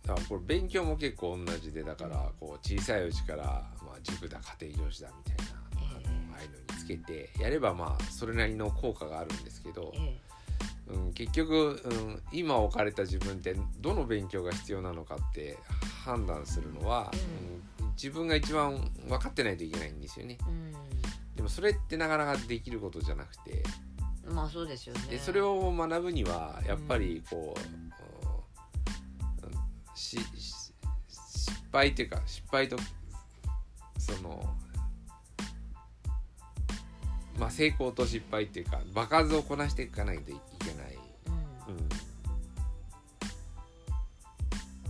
[0.05, 3.43] だからこれ勉強も結構同じでだからこう小さいうちから、
[3.81, 6.33] まあ、塾だ家庭教師だみたいな、あのええ。
[6.33, 10.19] ああいうのにつけてやればまあそれなりの効果があるんですけど、え
[10.87, 15.57] うん、結局、うん、今置かれた自分ってどの勉強が必要なのかって
[16.03, 17.83] 判断するのは、うん。
[17.93, 20.37] 自分が一番分かってないといけないんですよね。
[21.33, 23.63] え、でもそれってなかなかできることじゃなくて
[24.25, 25.01] うん、まあそうですよね。
[25.09, 27.82] でそれを学ぶにはやっぱりこう、
[29.95, 30.33] 失
[31.71, 32.77] 敗っていうか失敗と
[33.97, 34.55] その
[37.37, 40.97] まあ成功と失敗っていうか場数をこなしていかないといけない。
[41.67, 41.77] うん、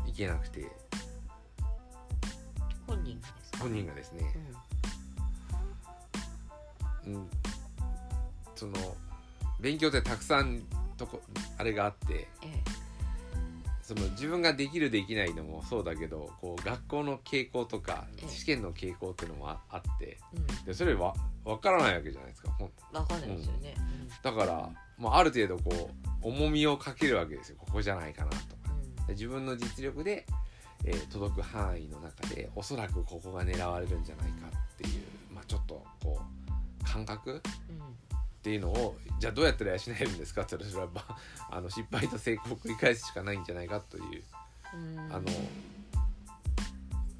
[0.04, 0.70] うん、いけなくて。
[2.88, 3.58] 本人がですか？
[3.60, 4.36] 本人がですね。
[7.06, 7.30] う、ん、うん、
[8.56, 8.74] その
[9.60, 10.64] 勉強ってたくさん
[10.98, 11.22] とこ
[11.58, 12.28] あれがあって。
[12.42, 12.64] え
[13.84, 18.30] その自分ができるできないのもそうだけどこう学校の傾向とかええ。
[18.30, 20.18] 試験の傾向っていうのもああって
[20.66, 23.76] でそれは分からないわけじゃないですかほんわかんないですよね。
[24.24, 25.90] だから、まあ、ある程度こ
[26.24, 28.74] う重みをかけるわけですよここじゃないかなとか。
[29.10, 30.26] 自分の実力で
[30.86, 37.42] えー届く範囲の中でおそらくここが狙われるんじゃないかっていう、まあ、ちょっとこう感覚
[38.44, 41.18] っていうのをじゃあどうやったら養えるんですかって言ったらそれはば
[41.50, 44.24] あの失敗と成功を繰り返すしかないんじゃないかという。
[44.74, 45.00] うん。
[45.00, 45.28] うんあの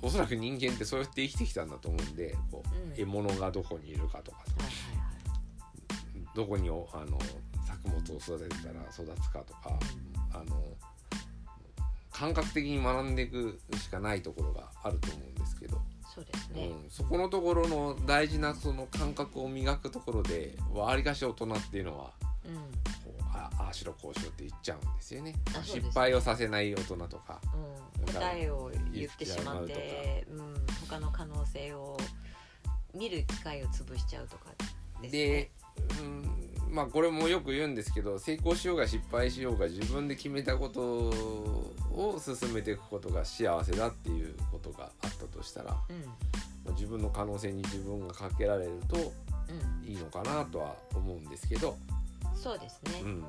[0.02, 2.94] おそらく人間ってそうやって生きてきたんだと思うんでこう、うん。
[2.94, 4.74] 獲物がどこにいるかとかはいはい
[6.36, 7.18] どこにおあの
[7.66, 9.80] 作物を育てたら育つかとか
[10.34, 10.62] あの
[12.12, 15.82] 感覚的に学んでいくしかないところがあると思うんですけど、
[16.14, 22.12] そうですね、うん、そこのところの大事なその感覚を磨くところでわりかし大人っていうのは
[22.46, 22.56] うん。
[22.56, 22.62] こ
[23.20, 25.34] うあああしろこうしろって言っちゃうんですよね。
[25.48, 25.82] あそうですね。
[25.86, 27.42] 失敗をさせない大人とか
[27.98, 30.54] うん、答えを言ってしまって、うん、
[30.88, 31.98] 他の可能性を
[32.94, 34.52] 見る機会を潰しちゃうとか
[35.02, 35.20] ですね。
[35.20, 35.52] で、
[36.00, 46.72] うん、まあこれもよく言うんですけど成功しようが失敗しようが自分で決めたことを進めていくことが幸せだっていうことがあったとしたら、まうん。
[46.72, 49.88] あ自分の可能性に自分がかけられるとうん。
[49.88, 51.78] いいのかなとは思うんですけど、
[52.34, 53.22] そうですね、うん。
[53.22, 53.28] こ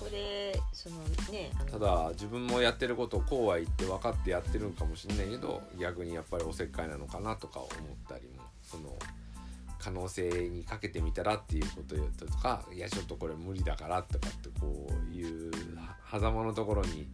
[0.00, 0.96] こでその
[1.30, 7.70] ねただ自分もやってることをこうは言って分かってやってるのかもしれないけど逆にやっぱりおせっかいなのかなとか思っ
[8.08, 8.98] たりもその
[9.84, 11.94] 可能性にかけてみたらっていうこと
[12.24, 17.06] とかいやちょっとこれ無理だからとかってこういうは狭間のところに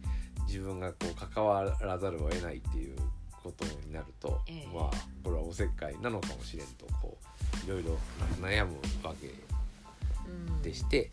[0.47, 2.95] 自分がこう関わらざるを得ないっていう
[3.43, 4.67] ことになると、ええ。
[4.73, 4.91] まあ
[5.23, 7.17] これはおせっかいなのかもしれんとこ
[7.63, 7.97] ういろいろ
[8.39, 9.33] 悩むわけ
[10.27, 11.11] うんでして、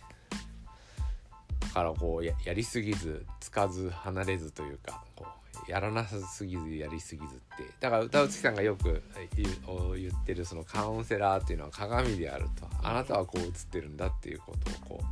[1.61, 9.03] だからこうややりすぎずつかず離れずというかこうやらなさすぎずやりすぎずってだから歌うつきさんがよく
[9.97, 12.67] 言ってるそのカウンセラーっていうのは鏡であると。
[12.83, 14.55] あなたはこう映ってるんだっていうこ
[14.87, 15.05] とをこ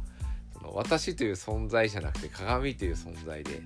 [0.54, 3.61] うその私という存在じゃなくて鏡という存在で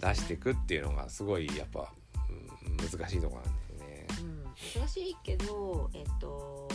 [0.00, 1.92] 出していくっていうのがすごいやっぱ、
[2.30, 4.06] うん難しいところなんですよね。
[4.20, 6.68] うん、難しいけど、えっと、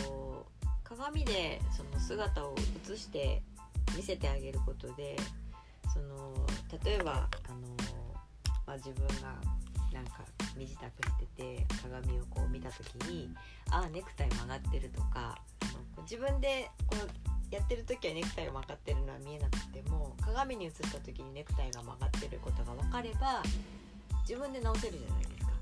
[0.82, 2.54] 鏡でその姿を
[2.90, 3.42] 映して
[3.96, 5.16] 見せてあげることで
[5.92, 6.34] その
[6.84, 7.93] 例えばあの、
[8.66, 9.34] まあ、自分が
[9.92, 10.24] なんか
[10.56, 13.30] 身支度してて鏡をこう見た時に
[13.70, 15.38] ああネクタイ曲がってるとか
[16.02, 23.42] 自分でこうやってる時はネクタイが曲がってるのは見えなくても鏡に映った時にネクタイが曲がってることが分かれば
[24.28, 25.52] 自分で直せるじゃないですか。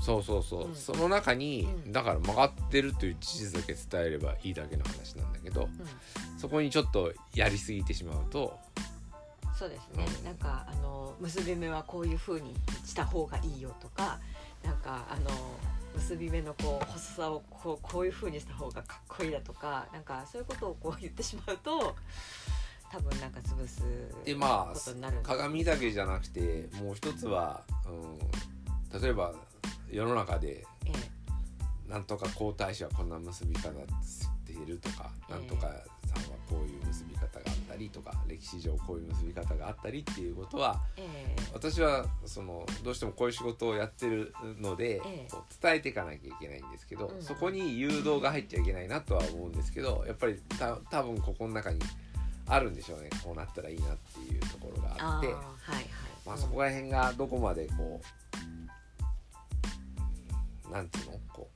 [0.00, 0.74] そうそうそう、うん。
[0.74, 1.92] その中に、うん。
[1.92, 5.70] だから曲がってるという事実だけ伝えればいいだけの話なんだけどうん
[6.38, 8.58] そこにちょっとやりすぎてしまうと
[9.62, 10.24] そうですね、うん。
[10.24, 12.52] なんかあの結び目はこういう風に
[12.84, 14.18] した方がいいよとか
[14.64, 15.30] なんかあの
[15.94, 21.94] 結び目のこう細さをこうこういう風にした方がかっこいいだとかなんかそういうことをこう言ってしまうと
[22.90, 23.82] 多分なんか潰す
[24.24, 29.32] でまあ鏡だけじゃなくてもう一つは、うん、例えば
[29.88, 30.92] 世の中でえ。
[31.88, 33.68] なんとか皇太子はこんな結び方
[34.02, 35.34] しているとか、ええ。
[35.34, 37.51] なんとかさんはこういう結び方が
[37.82, 41.42] りとか歴史上こういう結び方があったりっていうことはええ。
[41.52, 45.28] 私はそのどうしてもこういう仕事をやってるので、ええ。
[45.30, 51.80] こう伝えていかなきゃいけないんですけど、うんそこに誘導が入っちゃいけないなとは思うんですけどやっぱりた多分ここの中に
[52.46, 53.10] あるんでしょうね。
[53.24, 55.34] こうなったらいいなっていうところがあってあーはい
[55.76, 55.86] はい、
[56.26, 58.00] まあ、そこら辺がどこまでこ
[60.68, 61.18] うなんていうの？
[61.32, 61.48] こ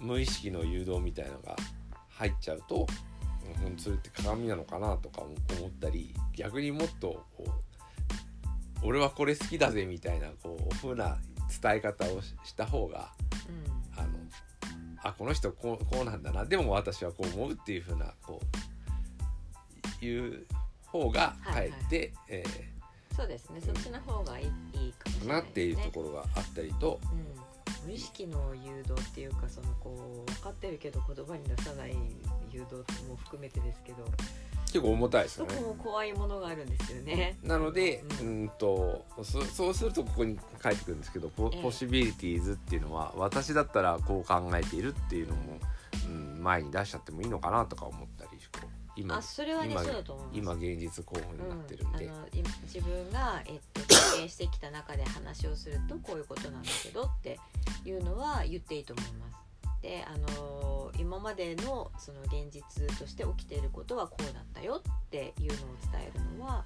[0.00, 1.56] う無意識の誘導みたいのが
[2.10, 2.86] 入っちゃうと、うん、
[3.76, 5.32] それって鏡なのかなとか思
[5.68, 7.44] ったり逆にもっとこ
[8.82, 11.18] う俺はこれ好きだぜみたいなこう風な
[11.62, 13.10] 伝え方をした方が
[13.48, 14.08] うんあの
[15.02, 18.40] あこの人こうこうなんだなでも私はこう思うっていう風なこ
[20.02, 20.46] ういう
[20.86, 22.44] 方がかえって、え
[23.16, 27.43] そうですねそっちの方がいいいいかもしれなですねなっていうところがあったりと、うん、
[27.84, 31.94] 無意識の誘導っていうかそのこう分かってるけど言葉に出さない
[32.50, 32.76] 誘導
[33.08, 34.04] も含めてですけど
[34.66, 35.66] 結構重たいですそこよね。
[35.68, 37.38] も怖いものがあるんですよね。
[37.44, 45.60] なので、ううんん、とそそうするとここに書いてくるんですけどポええポシビリティーズっていうのは私だったらこう考えているっていうのも、
[46.08, 48.33] うん、前に出しちゃってもいいのかなとか思ったり
[48.96, 50.38] 今あそれはね今そうだと思います。
[50.38, 52.30] 今現実候補になってるんで、うん、あのい
[52.62, 57.38] 自分が、えっと、経験してきた中で話をするとこういうことなんだけどって
[57.84, 59.36] いうのは言っていいと思います。
[59.82, 65.56] であの今までのその現実として起きていることはこうだったよっていうのを
[65.92, 66.64] 伝えるのは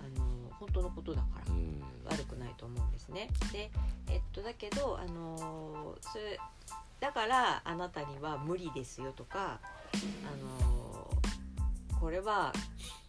[0.00, 0.24] あの
[0.60, 3.28] 本当のことだからうん悪くないと思うんですね。
[3.52, 3.70] で、
[4.08, 6.38] えっと、だけど、あのそれ
[7.00, 9.60] だからあなたには無理ですよとか、
[9.92, 9.96] あ
[10.36, 10.93] の
[12.04, 12.52] これは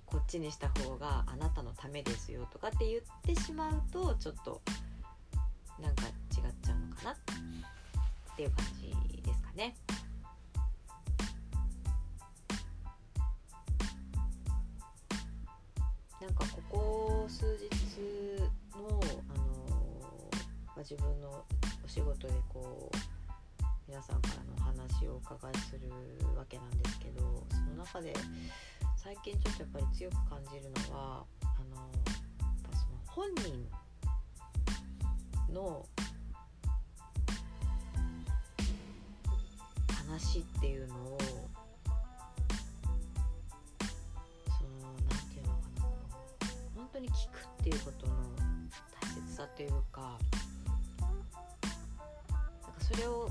[0.06, 4.62] こっちにした方があなたのためですよとかって言ってしまうとちょっと
[5.82, 7.16] なんか違っちゃうのかなっ
[8.38, 9.76] ていう感じですかね。
[16.22, 18.40] なんかここ数日
[18.80, 20.30] の、あの
[20.68, 21.44] まあ、自分の
[21.84, 23.15] お仕事でこう
[23.88, 25.88] 皆さんからのお話をお伺いする
[26.36, 28.16] わけなんですけどその中で
[28.96, 31.86] 最近ちょっとやっぱり強く感じるのはあのやっ
[32.64, 33.70] ぱその本人
[35.54, 35.86] の
[40.08, 41.20] 話っていうのを
[44.48, 45.84] そのなんていうのかな
[46.76, 48.14] 本当に聞くっていうことの
[49.00, 50.08] 大切さというかな
[51.08, 51.12] ん
[52.74, 53.30] かそれを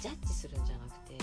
[0.00, 1.14] ジャッジするんじゃなくて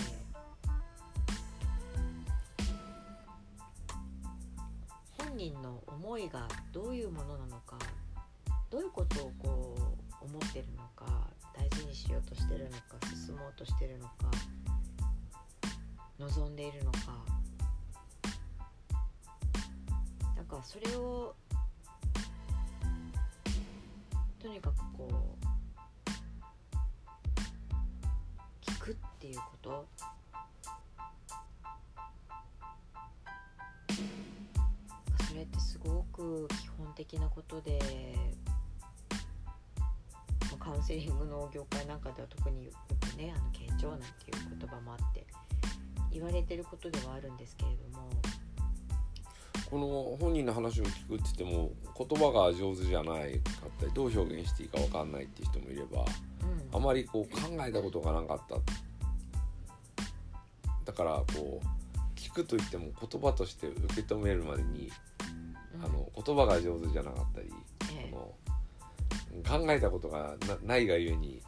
[5.18, 7.76] 本人の思いがどういうものなのか
[8.70, 9.76] どういうことをこ
[10.22, 14.12] う思ってるのか大事にしようとしてるのか進もうとしてるのか
[16.20, 16.98] 望んでいるのか。
[20.36, 21.34] なんかそれを
[24.40, 25.47] とにかくこう
[29.18, 29.88] っていうこと？
[35.28, 37.80] それってすごく基本的なことで
[39.10, 39.16] ま
[40.60, 45.26] あカウンセリングの業界なんかでは特によくねあの傾聴なんていう言葉もあって
[46.12, 48.08] 言われてることではあるんですけれども。
[49.68, 56.06] この本人の話を聞くって言っても言葉が上手じゃないかったりどう表現していいか分かんないっていう人もいれば
[56.70, 56.74] うん。
[56.74, 58.54] あまりこう考えたことがなかった。
[58.54, 58.62] だ
[60.98, 64.90] からこう聞くといっても言葉として受け止めるまでに、
[65.76, 65.84] うん。
[65.84, 67.48] あの言葉が上手じゃなかったり、
[67.92, 68.12] ええ。
[68.12, 68.16] あ
[69.54, 71.40] の考えたことがなないがゆえに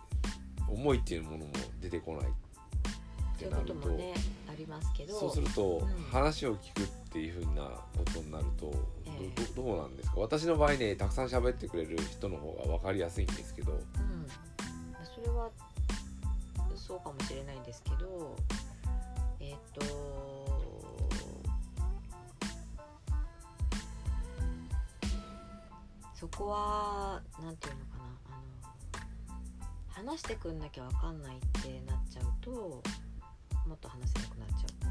[0.69, 1.47] 思いっていうものも
[1.81, 4.15] 出てこないってなるとこともね
[4.49, 5.19] ありますけど。
[5.19, 6.05] そうすると、うん。
[6.05, 8.73] 話を聞くっていうふうなことになると、
[9.07, 9.55] ええ。
[9.55, 10.21] どどどうなんですか？
[10.21, 13.73] 私の場合ねたくさん喋ってくれる人の方が分かりやすいんですけど。
[13.73, 13.81] うん、
[15.13, 15.51] それは
[16.77, 18.37] そうかもしれないんですけど
[19.41, 19.81] えっ、と
[26.15, 28.05] そこはなんていうのかな
[29.99, 32.51] あの話してくんなきゃわかんないってなっちゃうと
[33.67, 34.91] もっと話せなくなっちゃうか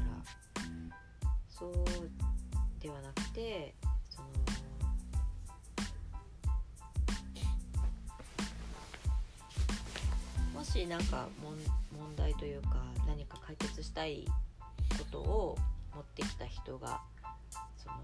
[1.60, 1.74] そう
[2.80, 3.74] ではなくて
[4.08, 4.28] その
[10.54, 11.52] もし何か問
[12.10, 14.26] 問題というか何か解決したい
[14.98, 15.58] ことを
[15.94, 17.00] 持ってきた人が
[17.76, 17.94] その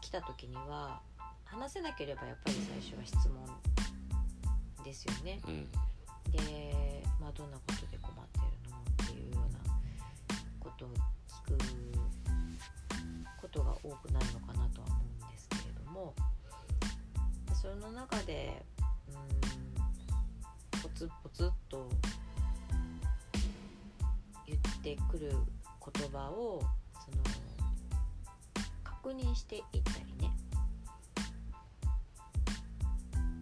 [0.00, 1.00] 来た時には
[1.44, 3.46] 話せなければやっぱり最初は質問
[4.84, 5.40] ですよね。
[5.46, 5.68] うん
[6.32, 9.58] で、まあ、どんなことで困ってるのっていうような
[10.58, 11.58] ことを聞く
[13.40, 16.12] ことが多くなるのかなとは思うんですけれども
[17.54, 18.64] その中で
[19.08, 21.88] うんポツポツっと
[24.84, 26.60] てくる言葉を
[26.92, 27.24] その
[28.84, 30.30] 確認していったりね。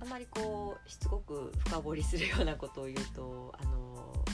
[0.00, 4.24] あまりこうしつこく深掘りするようなことを言うとあの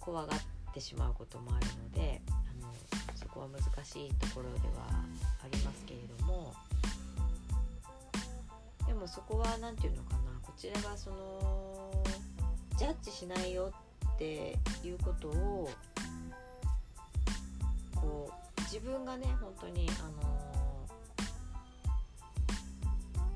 [0.00, 0.38] 怖がっ
[0.72, 2.72] てしまうこともあるのであの
[3.14, 6.54] そこは難しいところではありますけれども。
[8.86, 10.18] でもそこは何て言うのかな。
[10.42, 12.04] こちらがその
[12.78, 13.72] ジャッジしないよ
[14.14, 15.68] っていうことを
[18.06, 20.46] こう自分がね本当にあの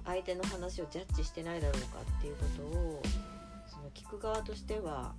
[0.05, 3.03] 相手の話をジャッジしてないだろうかっていうことを
[3.69, 5.15] その聞く側としては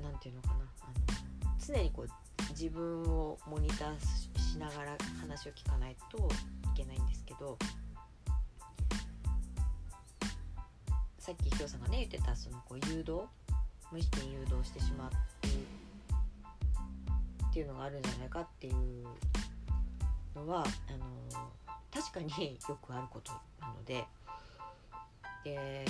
[0.00, 0.86] なんていうのかなあ
[1.48, 2.08] の常にこう
[2.50, 7.58] 自分をモニターしながら話を聞かないといけないんですけど
[11.18, 13.22] さっきひろさんがね言ってたそのこう誘導
[13.92, 15.81] 無意識に誘導してしまうっていう
[17.52, 18.74] ていうのがあるんじゃないかっていう
[20.34, 21.50] のはあの
[21.92, 24.06] 確かに よくあることなので
[25.44, 25.84] で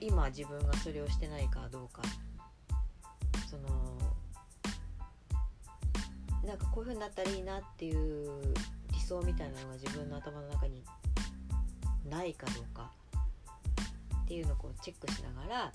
[0.00, 2.02] 今自分がそれをしてないかどうか
[3.48, 3.68] その
[6.44, 8.54] なんかこういう風になったらいいなっていう
[8.92, 10.82] 理想みたいなのが自分の頭の中に
[12.04, 12.90] ないかどうか
[14.24, 15.72] っていうのをこうチェックしながら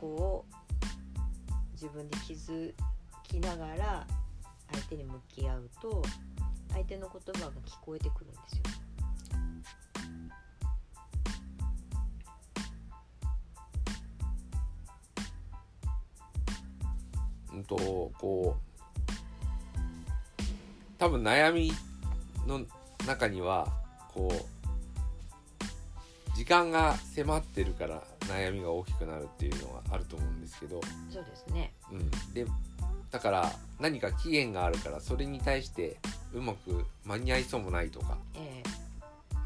[0.00, 0.46] こを
[1.72, 2.72] 自分で気づ
[3.22, 4.06] きながら
[4.72, 6.02] 相手に向き合うと
[6.72, 8.62] 相手の言葉が聞こえてくるんですよ。
[17.52, 17.76] うんと
[18.18, 18.60] こう
[20.98, 21.72] 多分悩み
[22.46, 22.64] の
[23.06, 23.70] 中には
[24.14, 24.36] こう
[26.36, 31.72] 時間が迫ってるから悩みが大きくなるっていうのはあると思うんですけど、そうですね。
[31.90, 32.46] うん、で
[33.10, 35.96] だから何か期限があるからそれに対して
[36.32, 38.16] うまく間に合いそうもないとか。
[38.34, 38.62] え
[39.32, 39.42] あの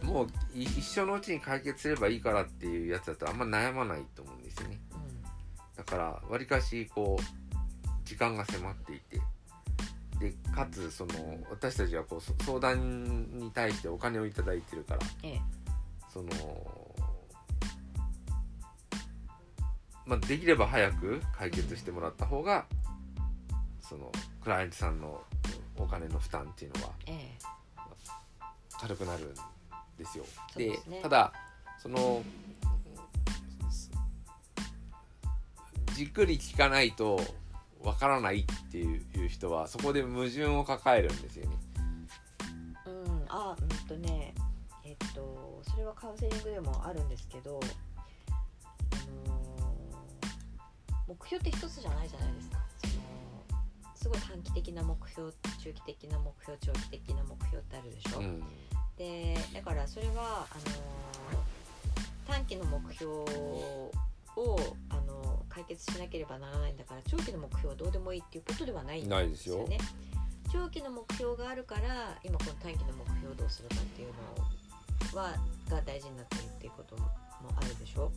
[0.00, 4.80] そもうい一生のうちに解決すればいいからっていうやつだとあんま悩まないと思うんですよね。
[4.92, 5.22] えうん。
[5.76, 9.20] だからわりかしこう時間が迫っていて。
[10.18, 11.14] でかつその
[11.50, 15.00] 私たちはこうそ相談に対してお金をいただいてるから。
[15.22, 15.40] ええ。
[16.12, 16.28] その
[20.10, 22.66] まあできれば早く解決してもらった方が
[23.80, 24.10] その
[24.42, 25.22] クライアントさんの
[25.78, 27.38] お金の負担っていうのはええ
[28.72, 29.34] 軽くなるん
[29.96, 30.24] ですよ。
[30.56, 31.32] ですねただ
[31.80, 32.24] その
[35.94, 37.20] じっくり聞かないと
[37.80, 41.56] わからないっていう人はそこで矛盾を抱えるんですよね。
[42.84, 44.34] うん、あうんとね
[44.84, 47.60] えっとそれはカウンセリングでもあるんですけど、
[51.10, 52.92] 目標って一つじゃないじゃないですかその
[53.96, 58.42] すごい短期的な目標中期的な目標長期的な目標ってあるでしょ、うん
[58.96, 60.56] でだからそれはあ
[61.32, 61.42] の
[62.28, 63.90] 短期の目標を
[64.90, 69.78] あの解決しなければならないんだから長期の目標はどうでもいいっていうことではないんないですよですよね。
[70.52, 74.08] 長期の目標があるから今この短期の目標をどうするかっていう
[75.14, 75.34] のは
[75.70, 77.08] が大事になってるっていうことも
[77.56, 78.12] あるでしょ。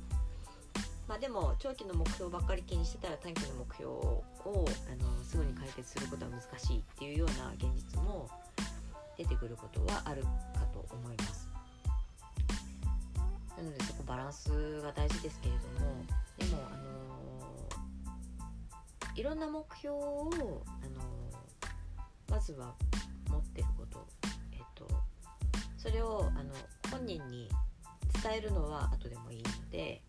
[1.08, 8.30] まあでも長期の目標ばっかり気にしてたら短期の目標をあのすぐに解決することは難しいっていうような現実も
[9.18, 10.30] 出てくることはあるか
[10.74, 11.50] と思います。
[13.58, 16.06] なのでそこバランスが大事ですけれども
[16.38, 16.84] でもあの
[19.16, 20.32] いろんな目標を
[20.66, 21.02] あの
[22.30, 22.74] まずは
[23.30, 24.08] 持ってること、
[24.54, 24.88] えっと、
[25.78, 26.52] それをあの
[26.92, 27.48] 本人に
[28.24, 30.02] 伝えるのは後でもいいので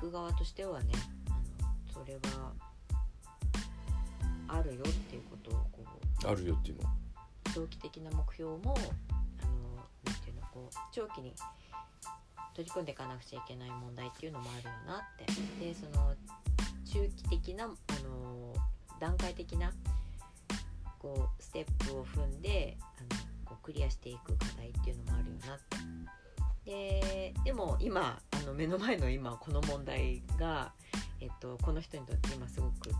[0.00, 0.94] く側としてはね
[1.28, 1.30] あ
[1.62, 2.52] のそれは
[4.48, 5.84] あるよっていうことをこ
[6.24, 6.84] うあるよっていうの？
[6.84, 6.94] は。
[7.54, 8.74] 長期的な目標も
[9.42, 11.34] あのなんていうのこう長期に
[12.54, 15.26] 取り組んでいかなくちゃいけない問題っていうのもあるよなって
[15.64, 16.14] でその
[16.84, 17.68] 中期的なあ
[18.06, 18.54] の
[19.00, 19.72] 段階的な
[20.98, 23.08] こうステップを踏んであの
[23.44, 25.76] こうクリアしていく課題っていうのもあるよなって
[26.70, 30.72] ででも今あの目の前の今この問題が、
[31.20, 32.90] えっと、この人にとって今すごく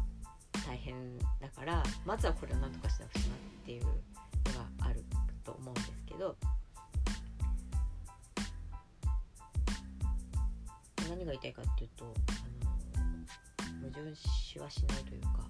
[0.67, 3.29] 大変だからまずはこれを何とかしなくちゃなっ
[3.65, 5.05] ていうのがある
[5.45, 6.37] と思うんですけど
[11.09, 12.13] 何が言いたいかっていうと
[12.97, 15.47] あの矛盾しはしないというか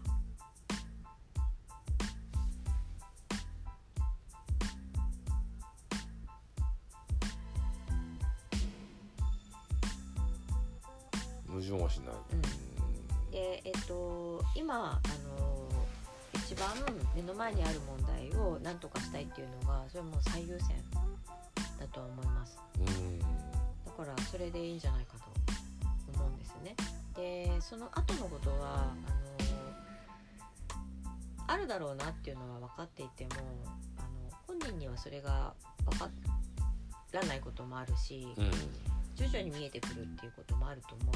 [11.61, 12.15] 矛盾はしない。
[12.33, 12.43] うん。
[13.31, 15.01] でえっと今あ
[15.39, 15.69] の
[16.35, 16.69] 一番
[17.15, 20.75] 目の前にある問題を何とかしたいっていうのがそれはもう最優先
[21.79, 22.59] だとは思います。
[22.79, 23.19] うん。
[23.21, 23.27] だ
[23.97, 25.25] からそれでいいんじゃないかと
[26.15, 26.75] 思うんですよね。
[27.15, 29.11] でその後のことはあの
[31.47, 33.31] あるだろうなっていうのは分かっていても
[33.99, 34.09] あの
[34.47, 35.53] 本人にはそれが
[35.85, 36.09] 分か
[37.13, 38.51] らないこともあるし、うん
[39.21, 41.13] 徐々に見えてくるっていうこともあると思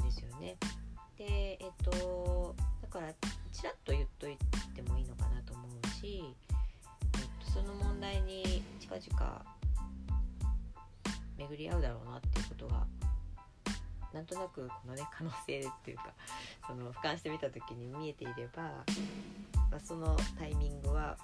[0.00, 0.56] うんですよね。
[1.16, 3.14] でえっとだから
[3.52, 4.36] ちらっと言っとい
[4.74, 6.24] てもいいのかなと思うし、
[7.14, 9.44] えっと、その問題に近々
[11.36, 12.84] 巡り合うだろうなっていうことが
[14.12, 16.12] なんとなくこのね可能性っていうか
[16.66, 18.62] その俯瞰してみた時に見えていれば、
[19.70, 21.16] まあ、そのタイミングは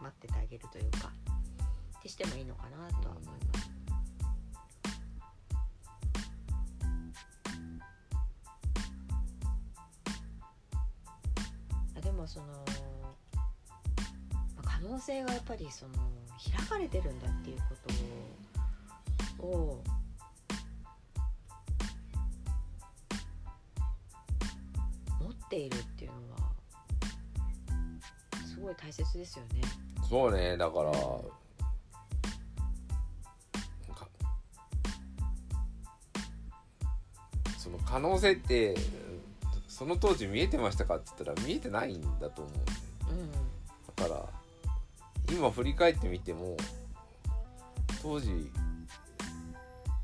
[0.00, 1.12] 待っててあげるというか
[1.98, 3.61] ってしてもいいのかなとは思います。
[12.22, 12.46] もその、
[14.56, 15.94] まあ可能性がやっぱりその
[16.56, 17.64] 開かれてるんだっていうこ
[19.40, 19.82] とを
[25.20, 26.52] 持っているっていうのは
[28.46, 29.62] すごい大切ですよね。
[30.08, 31.28] そうねだからか
[37.84, 38.76] 可能性って
[39.82, 42.54] その当時見えてましたかって言ったら見えてないんだと思う。
[43.10, 43.32] うん
[43.96, 46.56] だから今振り返ってみても
[48.00, 48.48] 当時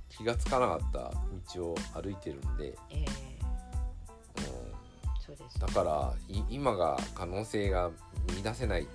[0.09, 1.13] 気がつかなかった
[1.55, 3.07] 道を歩いてるんで、ええ。
[4.39, 4.45] うん。
[5.25, 7.93] そうですだからい今が可能性が
[8.35, 8.87] 見出せないっ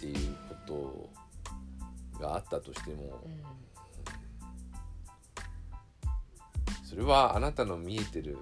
[0.00, 1.08] ていうこ
[2.18, 3.22] とがあったとしても。
[3.24, 3.40] うん。
[6.84, 8.38] それはあなたの見えてる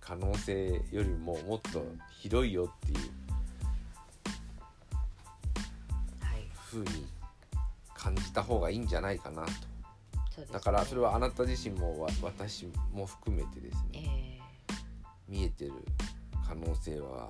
[0.00, 2.98] 可能性よりももっと広いよっていう
[6.20, 6.46] はい。
[6.70, 7.06] 風に
[7.94, 9.50] 感じた方がいいんじゃないかなと。
[10.40, 10.46] ね。
[10.52, 14.40] だからそれはあなた自身もわ私も含めてですえね。
[14.68, 14.74] え
[15.28, 15.72] 見えてる
[16.46, 17.28] 可能性は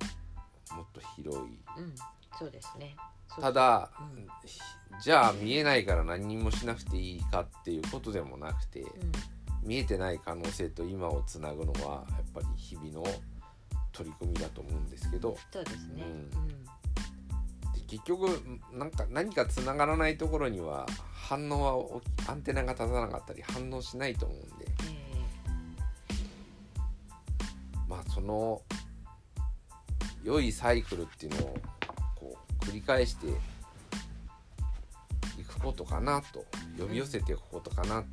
[0.75, 1.41] もっと広い。
[1.41, 1.95] うん。
[2.39, 2.95] そうですね。
[3.39, 4.27] ただ、うん。
[4.45, 4.59] ひ
[5.01, 9.11] じゃあ見えないから何にもしなくていいかっていうことでもなくて、うん
[9.63, 13.03] 見えてない可能性と今をつなぐのはやっぱり日々の
[13.91, 15.37] 取り組みだと思うんですけど。
[15.51, 16.03] そうですね。
[16.03, 16.13] ううん。
[16.47, 16.51] ん
[17.73, 18.27] で結局
[18.73, 22.01] なんか何かつながらないところには反応は
[22.31, 24.65] アンテナが立たなかったり反応しないと思うんで。
[24.87, 25.01] え
[27.87, 28.61] まあその
[30.23, 31.57] 良いサイクルっていうのを
[32.15, 33.33] こう繰り返してい
[35.43, 36.45] くことかなと
[36.77, 38.07] 呼び寄せていくことかなと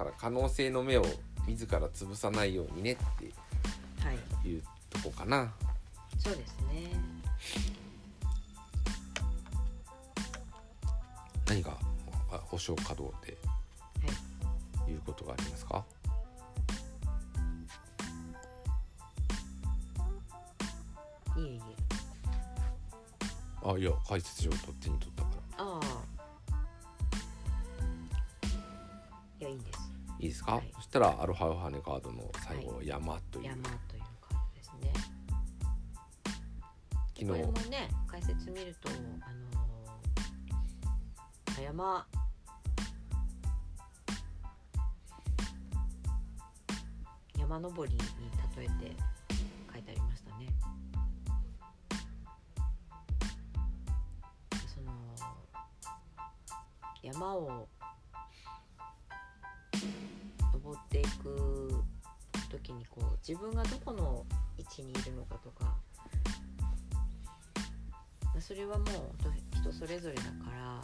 [0.00, 1.04] から可能性の目を
[1.46, 3.02] 自ら潰さないようにねって
[4.02, 4.10] は
[4.44, 4.48] い。
[4.48, 5.52] いうとこかな。
[6.18, 6.90] そうですね。
[11.46, 11.76] 何か
[12.32, 13.36] あ保証稼働で
[14.06, 14.86] はい。
[14.86, 15.84] 言うことがありますか？
[21.36, 21.60] いえいえ。
[23.62, 25.28] あいや解説書を手に取ったか
[25.58, 25.64] ら。
[25.64, 25.86] ああ。
[29.40, 29.79] いやいいんです
[30.20, 30.70] いいですか、はい。
[30.74, 33.44] そしたらアロハヨハネカードの最後、は山という。
[33.46, 34.92] 山というカードですね。
[37.18, 42.06] 昨これも日ね解説見るとあのー山。
[47.38, 48.00] 山登りに
[48.56, 48.96] 例えて
[49.72, 50.46] 書いてありましたね。
[54.66, 54.92] その
[57.02, 57.68] 山を
[60.70, 61.82] 登っていく
[62.48, 64.24] 時にこう自分がどこの
[64.56, 65.64] 位置にいるのかとか
[68.22, 68.86] まあそれはもう
[69.56, 70.80] 人それぞれだから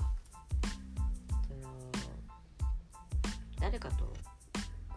[1.47, 1.71] その
[3.61, 4.13] 誰かと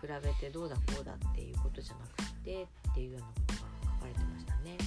[0.01, 3.59] 比べてどうだこうだっていうことじゃなくてっていうようなことが
[3.93, 4.77] 書かれてましたね。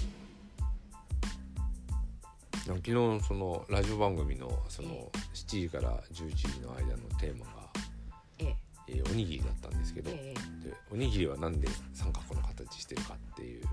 [2.65, 7.62] 昨日そのラジオ番組のそのえ7時から11時の間のテーマが、
[8.93, 13.65] えええーおにぎりだったんですけど、ええでおにぎりはなんで三角の形してるかっていう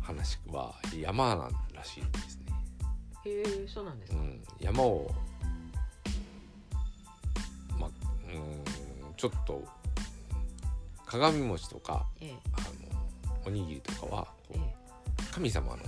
[0.00, 2.44] 話は山なんらしいんですね。
[3.24, 4.18] へえそうなんですか。
[4.18, 5.10] うん、山を
[7.78, 7.90] まあ
[8.32, 9.64] うんちょっと
[11.06, 12.66] 鏡餅とかええあの
[13.46, 15.82] おにぎりとかはこえう神様の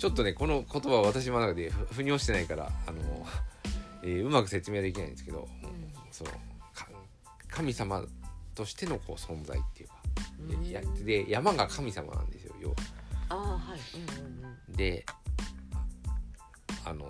[0.00, 2.98] ちょっとねこの言葉は私の中でふ腑に落ちてないからあの、
[4.02, 5.46] えーうまく説明できないんですけど、ん。
[6.10, 6.30] その
[6.72, 6.88] か
[7.50, 8.02] 神様
[8.54, 9.94] としてのこう存在っていうか、
[10.40, 10.62] うん。
[10.62, 12.76] でやで山が神様なんですよ要は。
[13.28, 13.80] ああはい。
[13.94, 14.74] うんうんうん。
[14.74, 15.04] で
[16.86, 17.04] あの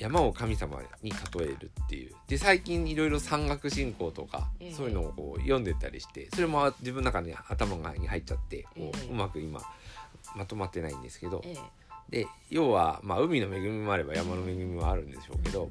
[0.00, 2.14] 山を神様に例えるっていう。
[2.26, 4.72] で最近いろいろ山岳信仰とか、ええ。
[4.72, 8.92] そういうのをこう読んでたりしてそれも自分の中に頭に入っちゃってこう,、え。
[9.04, 9.60] えうまく今
[10.34, 11.54] まとまってないんですけど、え
[12.10, 12.24] え。
[12.24, 15.70] で要は、まあ、海の恵みもあれば山の恵みもあるんでしょうけど、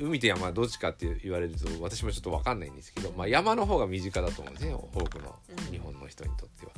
[0.00, 5.72] 海と山はどっちかって言われると私もちょっと分かんないんですけど、まあ、山の方が身近だと思うんですね多くのうん。
[5.72, 6.72] 日本の人にとっては。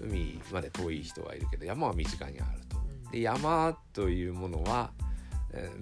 [0.00, 2.78] 海まで遠い人はいるけど山は身近にあると。
[2.78, 3.10] うん。
[3.12, 5.05] で山というものは、えー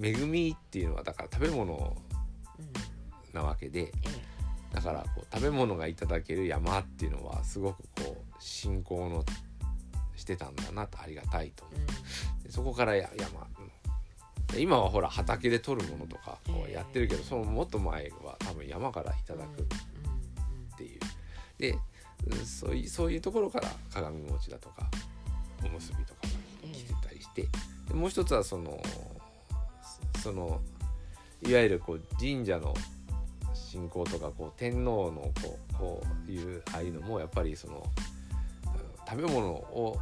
[0.03, 1.97] 恵みっていうのはだから食べ物
[2.59, 4.35] うんなわけでええ。
[4.75, 9.25] だからこう食べ物がいただける山っていうのはすごくこう信仰の
[10.17, 12.45] してたんだなとありがたいと思う。
[12.45, 13.47] でそこからや山
[14.49, 19.65] で今はほら畑で取るものとかこうやってるけど、そのもっと前は多分山からいただくっ
[20.73, 21.01] うんていう。
[21.59, 21.79] で
[22.27, 24.89] うんそういうそういうところから鏡餅だとか
[25.65, 26.29] おむすびとかが
[26.73, 27.49] 来てたりして、
[27.89, 28.81] でもう一つはその
[30.25, 30.63] その
[31.43, 32.75] いわゆるこう神社の
[33.53, 39.99] 信仰とかこう天皇のこうこういうああいうのもやっぱりそのうん食べ物を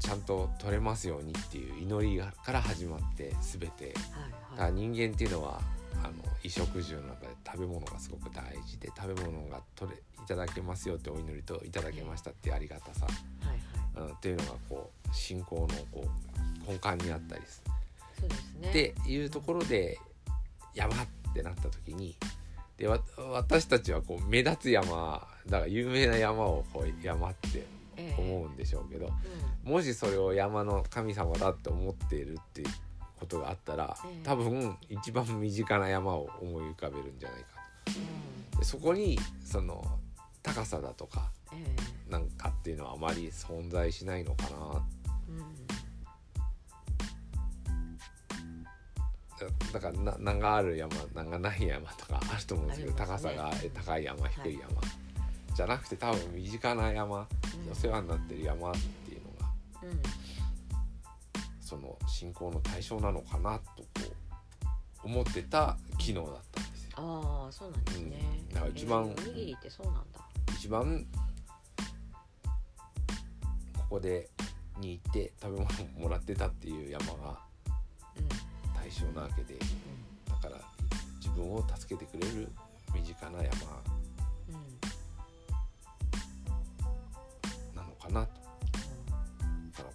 [0.00, 3.94] ちゃんと取れますようにっていう祈りがから始まって全て。
[4.56, 4.72] はいはい。
[4.72, 5.60] 人間っていうのは
[6.02, 13.12] あの衣食住の中で食べ物がすごく大事で食べ物が取れいただけますよってお祈りといただけましたってありがたさ、は
[13.96, 14.08] いはい。
[14.08, 16.08] うん、っていうのがこう信仰のこ
[16.66, 17.62] う根幹にあったりす
[18.20, 18.68] そうですね。
[18.68, 19.98] っていうところで
[20.74, 22.16] 山ってなった時に
[22.76, 23.00] でわ
[23.32, 27.66] 私たちはこう目立つ山だから有名な山をこう山って
[27.96, 28.20] ええ。
[28.20, 29.10] 思うんでしょうけど、
[29.64, 32.68] うもしそれを山の神様だって思っているっていう
[33.18, 34.24] ことがあったら、ええ。
[34.24, 37.60] 多分一番身近な山を思い浮かべるんじゃないか
[37.90, 38.58] んうん。
[38.58, 39.84] でそこにその
[40.42, 41.56] 高さだとかえ
[42.08, 42.10] え。
[42.10, 44.99] なんかっていうのはあまり存在しないのかなうん
[49.40, 54.80] だだからな名がある山名がない山とかあると思うんですけど高さが高い山低い山、
[55.56, 57.20] じゃなくて多分身近な山、う
[57.68, 57.72] ん。
[57.72, 60.02] お世話になってる山っていうのがうん。
[61.60, 63.86] その信仰の対象なのかなとこ
[65.04, 66.96] う思ってた昨日だったんですよ。
[66.96, 68.54] ああそうなんですね、うん。
[68.54, 70.20] だから一番ええおにぎりってそうなんだ。
[70.54, 71.06] 一番
[73.78, 74.28] ここで
[74.78, 77.38] に行って食べ物をもらってたっていう山が
[78.16, 78.49] うん
[78.90, 79.54] 対象なわけで
[80.28, 80.60] だから
[81.18, 82.48] 自分を助けてくれる
[82.92, 83.46] 身近な山
[87.76, 88.40] なのかなと。
[88.40, 89.92] だからこ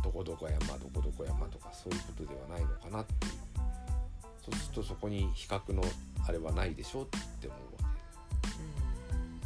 [0.00, 3.32] うどこどこ山どこどこ山とかそういうことではないのかなっていう。
[4.42, 5.82] そうするとそこに比較の
[6.26, 7.90] あれはないでしょって思うわ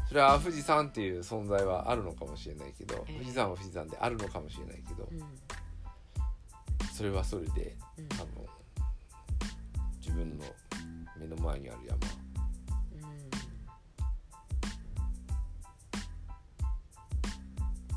[0.04, 0.06] け。
[0.08, 3.14] それは富士山っていう存在はあるのかもしれないけど、ええ。
[3.14, 5.26] 富士山は富士山であるのかもしれないけど、うんうん。
[6.94, 7.76] それはそれで
[11.50, 11.98] 前にある山。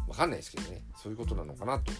[0.07, 0.81] わかんないですけどね。
[0.95, 1.91] そういうことなのかなと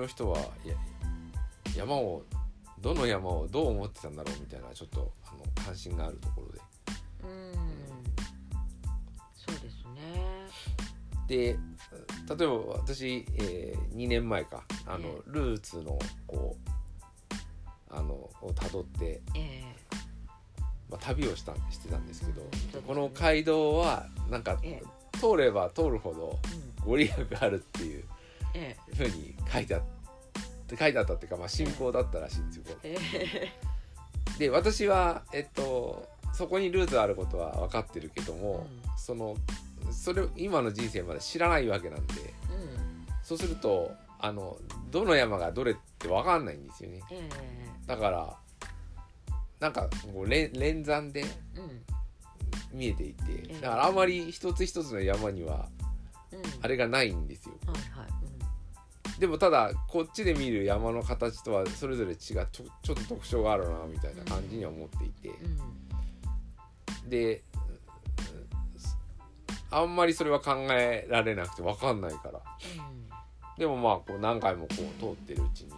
[0.00, 0.38] の人は
[1.76, 2.22] 山を
[2.80, 6.60] どの山をどう思ってたんだろうみたいなちょっとあの関心があるところで。
[7.22, 7.52] うん。
[9.34, 10.48] そうですね。
[11.28, 11.58] で
[12.28, 15.22] 例えば私、え2年前かあの、ええ。
[15.26, 19.62] ルーツのこうあのをたどって、え
[20.88, 22.82] まあ、旅をしたしてたんですけど、うん。
[22.82, 24.82] この街道はなんか、え
[25.20, 26.38] 通れば通るほど
[26.82, 28.04] ご利益があるっていう
[28.54, 29.82] えふうに書いてあっ
[30.66, 32.64] て書いてあったっていうか、まあ、信仰だったらしいんですよ。
[32.82, 33.52] ええ。
[34.38, 38.98] で私はえっとそこにルーツあることは分かってるけども、うん。
[38.98, 39.36] その
[39.90, 42.30] それを今の人生まで知らないわけなんでうん。
[43.22, 44.56] そうするとあの
[44.90, 47.00] どの山がどれって分かんないんですよね。
[47.10, 47.28] え
[47.86, 48.36] だから
[49.58, 51.82] なんかこう連連山でえうん。
[52.78, 55.68] 見えていてえだからあんまり一つ一つの山には
[56.32, 56.42] うん。
[56.62, 57.54] あれがないんですよ。
[57.66, 58.19] はいはい
[59.20, 65.34] でもただこっちで見る山の形とはそれぞれ違うちょちょっと特徴があるなみたいな感じには思っていて、うん。
[65.34, 65.80] うん
[67.08, 67.42] で
[69.70, 72.40] あんまりそれは考えられなくて分かんないから。
[73.58, 75.72] でもまあこう何回もこう通ってるうちに。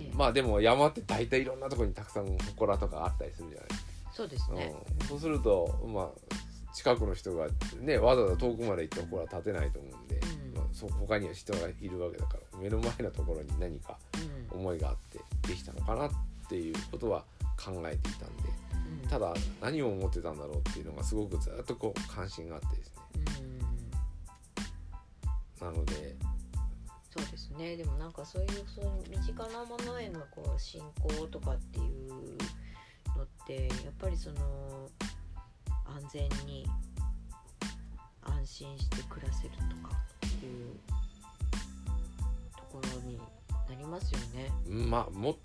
[0.00, 0.16] ええ。
[0.16, 3.68] まあでも山って大体いろんなところにたくさん祠とかあったりするじゃない。
[3.68, 4.74] ですそうですか、ね。
[5.00, 7.46] うん、そうするとまあ近くの人が
[7.80, 10.20] ねわざわざ遠くまで行って祠建てないと思うんで、
[10.78, 13.98] そ他には人がいるわけだから目の前のところに何か
[14.52, 14.60] うん。
[14.60, 15.18] 思いがあって
[15.48, 16.10] できたのかなっ
[16.48, 17.24] ていうことは
[17.62, 18.48] 考えていたんで
[19.02, 19.08] うん。
[19.08, 23.02] ただ何を思ってたんだろうっていうのがすごくずっとこう関心があってですね。
[25.60, 25.66] うん。
[25.66, 26.16] なので
[27.10, 27.76] そうですね。
[27.76, 32.12] でもなんかそういうそう身近なものへのこう信仰とかっていう
[33.16, 34.88] のってやっぱりその
[35.84, 36.66] 安全に
[38.30, 39.94] 安心して暮らせるとか
[40.26, 40.76] っていう
[42.56, 43.18] ところに
[43.68, 44.50] なりますよね。
[44.66, 45.36] まあも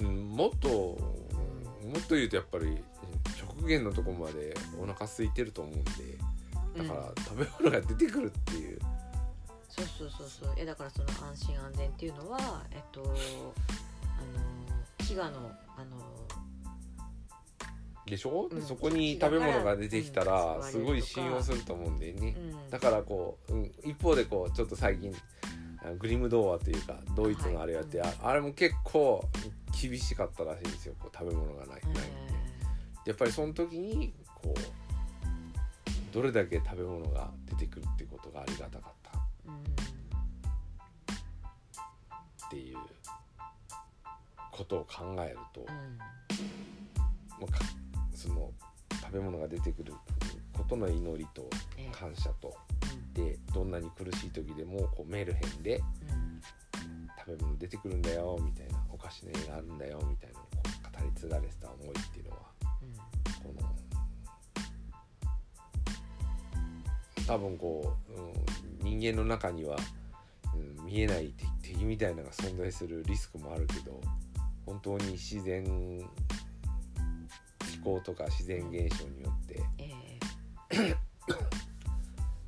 [0.00, 0.96] もっとも
[1.98, 2.82] っと言うとやっぱり
[3.36, 5.90] 極限のところまでお腹空いてると思うんで
[6.76, 8.78] だからうん食べ物が出てくるっていう、
[9.68, 10.54] そうそうそうそう。
[10.56, 13.14] えだからその安心安全っていうのはえっとあの
[14.98, 15.96] 飢餓のあの
[18.10, 18.62] でしょ、うん。
[18.62, 20.62] そこに食べ物が出てきたらうん。
[20.62, 22.70] すごい信用すると思うんだよね、うん。
[22.70, 25.14] だからこう、うん、一方でこうちょっと最近
[25.98, 28.14] グリム童話というかドイツのあれやって、はい。
[28.22, 29.24] ああれも結構
[29.80, 30.94] 厳しかったらしいんですよ。
[30.98, 32.00] こう食べ物がないないんで
[33.06, 34.54] やっぱりその時にこう
[36.12, 39.54] どれだけ食べ物が出てくるってことがありがたかったうん。
[42.46, 42.78] っていう
[44.50, 45.98] ことを考えると、うん
[48.18, 48.50] その
[49.00, 49.94] 食べ物が出てくる
[50.52, 51.90] ことの祈りとええ。
[51.92, 52.56] 感謝と。
[52.92, 53.12] うん。
[53.14, 56.40] でどんなに苦しい時でもこうメルヘンでうん
[57.16, 62.38] 食べ物出てくるんだよみたいなおかしな絵があるんだよみたいなこう語り継がれてた思いっていうのは
[62.82, 63.54] うん。
[63.54, 63.68] この
[67.26, 68.20] 多分こう、
[68.84, 69.76] うん、人間の中には、
[70.54, 74.00] うん、見えない敵敵みたいなのが存在するリスクもあるけど
[74.66, 75.64] 本当に自然
[77.78, 80.18] 気候とか自然現象によって、え
[80.70, 80.96] え。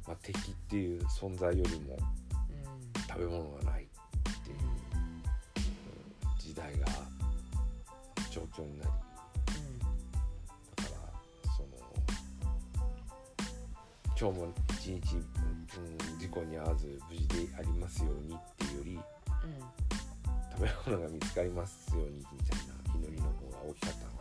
[0.06, 3.86] まあ、敵っていう存在よりもうん食べ物がないっ
[4.44, 6.38] ていう、うん。
[6.38, 6.86] 時代が
[8.30, 8.90] 状況になり
[10.76, 11.68] だからその
[14.18, 15.18] 今日も一日、う
[16.14, 18.98] ん、事故に遭わず無事でありますようにっていうよりうん。
[18.98, 19.60] うん。
[20.52, 24.19] 食べ物が見つかりますようにみたいな祈りの方が大きかったの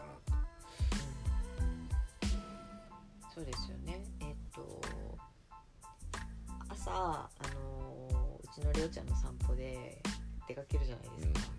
[3.40, 4.04] そうですよね。
[4.20, 4.82] えっと
[6.68, 10.02] 朝あのうちのりょうちゃんの散歩で
[10.46, 11.52] 出かけるじゃないですか、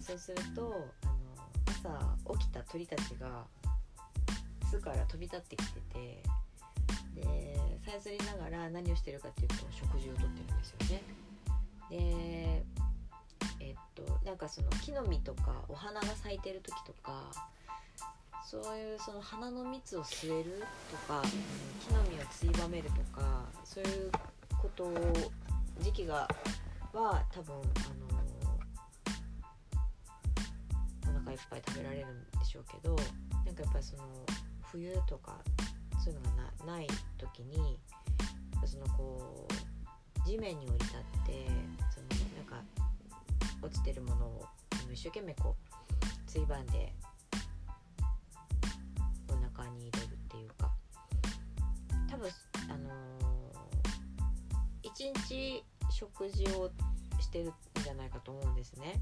[0.00, 1.14] そうするとあの
[1.66, 3.44] 朝起きた鳥たちが
[4.70, 6.22] 巣から飛び立ってきてて
[7.16, 11.02] でさえずりながら何をしてるかっていうと食事をとってるんですよね。
[11.90, 12.64] で
[13.58, 17.32] えっとなんかその木の実とかお花が咲いてる時とか
[18.50, 21.22] そういうその花の蜜を吸えるとか、
[21.86, 24.10] 木の実をついばめるとかそういう
[24.60, 24.92] ことを
[25.78, 26.26] 時期が
[26.92, 27.58] は多分あ
[31.08, 32.96] のお腹いっぱい食べられるんでしょうけど
[33.46, 34.02] なんかやっぱりその
[34.72, 35.36] 冬とか
[36.04, 36.88] そういうのがなない
[37.18, 37.78] 時に
[38.66, 41.46] そのこう地面に降り立って
[41.94, 42.64] そのなんか
[43.62, 44.44] 落ちてるものを
[44.92, 56.70] 一生懸命こうついばんでー一日食事を
[57.20, 57.52] してるん
[57.84, 59.00] じゃないかと思うんですね。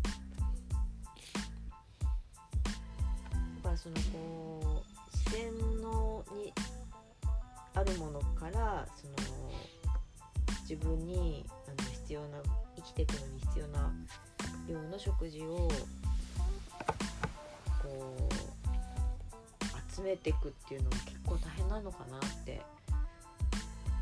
[3.57, 5.51] だからそのこう自然
[5.81, 6.53] のに
[7.75, 9.15] あるものからその
[10.69, 12.39] 自分にあの必要な
[12.77, 13.93] 生きていくのに必要な
[14.69, 15.71] 量の食事を
[17.83, 22.61] こう集めていくっていうのも結構大変なのかなって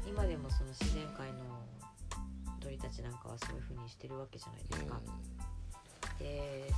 [0.08, 1.75] 今でもその自然界の
[2.66, 5.00] 鳥たちなんかはそういう風にしてるわけじゃないですか。
[6.18, 6.72] で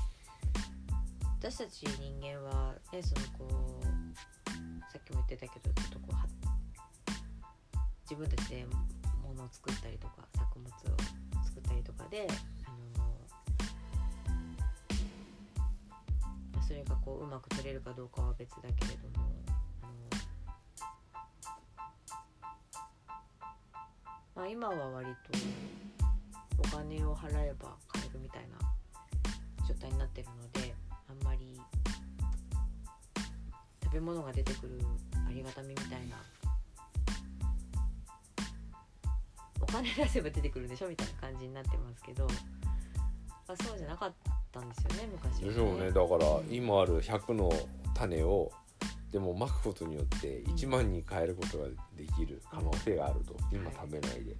[1.40, 3.84] 私たち人間はねそのこう
[4.92, 6.26] さっきも言ってたけどちょっとこうは
[8.02, 8.66] 自分たちで
[9.22, 10.72] 物を作ったりとか作物を
[11.46, 12.28] 作ったりとかで
[12.66, 13.04] あの
[16.52, 19.26] まあそれがこううまく取れるかどうかは別だけれども
[24.38, 25.38] まあ、今は割と
[26.58, 30.72] お金を払えば買えるみたいな状態になってるので
[31.08, 31.60] あんまり
[33.82, 34.78] 食べ物が出てくる
[35.28, 36.16] ありがたみみたいな
[39.60, 42.24] お金出せば出てくるでしょみたいな感じになってますけど、
[43.48, 44.12] まあ、そうじゃなかっ
[44.52, 45.90] たんですよね昔はでしょうね。
[45.90, 47.50] だから今ある100の
[47.92, 48.52] 種を
[49.10, 51.64] でもまくことによって1万に変えることが
[51.96, 53.34] できる可能性があると。
[53.52, 54.36] 今食べないで。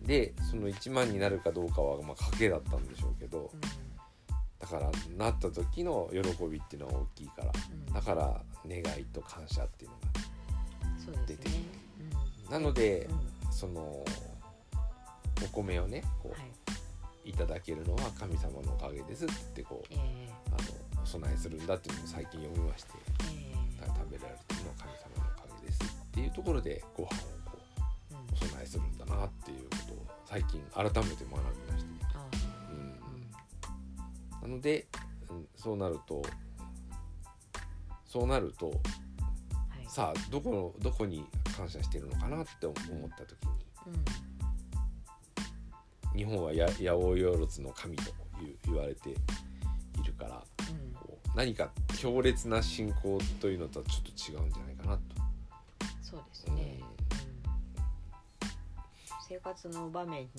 [0.00, 0.04] うん。
[0.06, 3.50] でその1万になるかどうかはまあ賭けだったんでしょうけど
[4.60, 7.88] だからなった時の喜びっていうのは大きいからうん。
[7.88, 9.96] うんだから願いと感謝っていうの
[11.14, 11.62] そうですね。
[12.50, 13.14] がなのでうん。
[13.48, 13.52] うん。
[13.52, 14.04] そのお
[15.52, 16.38] 米をねこはい。
[17.24, 20.30] ういただけるのは神様のおかげですってこうええ。
[20.46, 20.58] あの
[21.06, 22.90] お供えするんだっていうのを最近読みまして
[23.30, 27.58] えだから食べられてるのは神様のおかげですっていうところでご飯をこう
[28.10, 31.18] えうんお供えするんだなっていうことを最近改めて学びま
[31.78, 32.26] して、あ
[34.42, 34.88] うん、なので、
[35.30, 36.22] うん、そうなると
[38.04, 38.78] そうなるとはい。
[39.88, 41.24] さあどこのどこに
[41.56, 42.76] 感謝してるのかなって思っ
[43.10, 43.50] た時に
[46.14, 46.18] うん。
[46.18, 47.16] 日本はや八百万
[47.62, 48.02] の神と
[48.42, 49.14] いう言われてい
[50.04, 50.42] るから
[51.36, 51.70] 何か
[52.00, 55.02] 強烈な信仰というのとはちょっと違うんじゃないかなと。
[56.00, 56.86] そうですね、うん。
[59.28, 60.30] 生活の場面に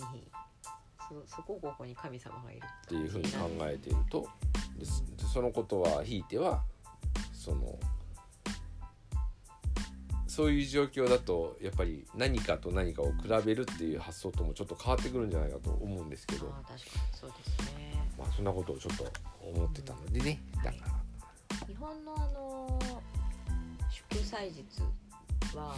[1.07, 4.27] そそこここに神様がいるっていうふうに考えていると
[4.77, 4.85] で
[5.31, 6.63] そのことはひいては
[7.31, 7.77] その
[10.27, 16.47] そういう状況だとやっぱり何かと何かを比べるっていう発想ともちょっと変わってくるんじゃないかと思うんですけど。
[16.47, 16.81] あ確かに
[17.13, 17.66] そうですね。
[18.17, 19.05] まあそんなことをちょっと
[19.41, 20.97] 思ってたのでねだから。
[21.67, 22.79] 日本のあの
[23.89, 24.63] 祝祭日
[25.55, 25.75] は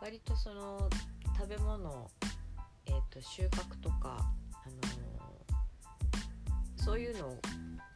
[0.00, 0.88] 割とその
[1.36, 2.10] 食べ物、
[2.86, 4.16] えー、と収穫とか、
[4.52, 5.16] あの
[6.76, 7.36] そういうの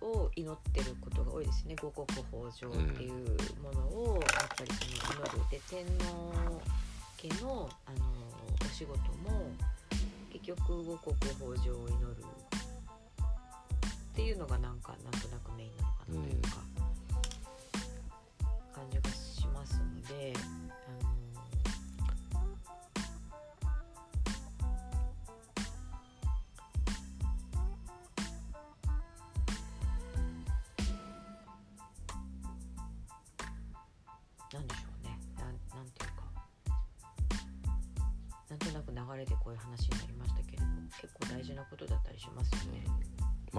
[0.00, 1.76] を祈ってることが多いですね。
[1.80, 3.12] 五穀豊穣っていう
[3.62, 5.50] ものをやっぱりその祈る。
[5.50, 6.34] で天皇
[7.22, 8.06] 家の、あの
[8.60, 9.50] お仕事も
[10.32, 12.24] 結局五穀豊穣を祈る
[14.20, 16.48] っていうのがなんかなんとなくメインなのかなというか、
[18.74, 20.34] 感じがしますので、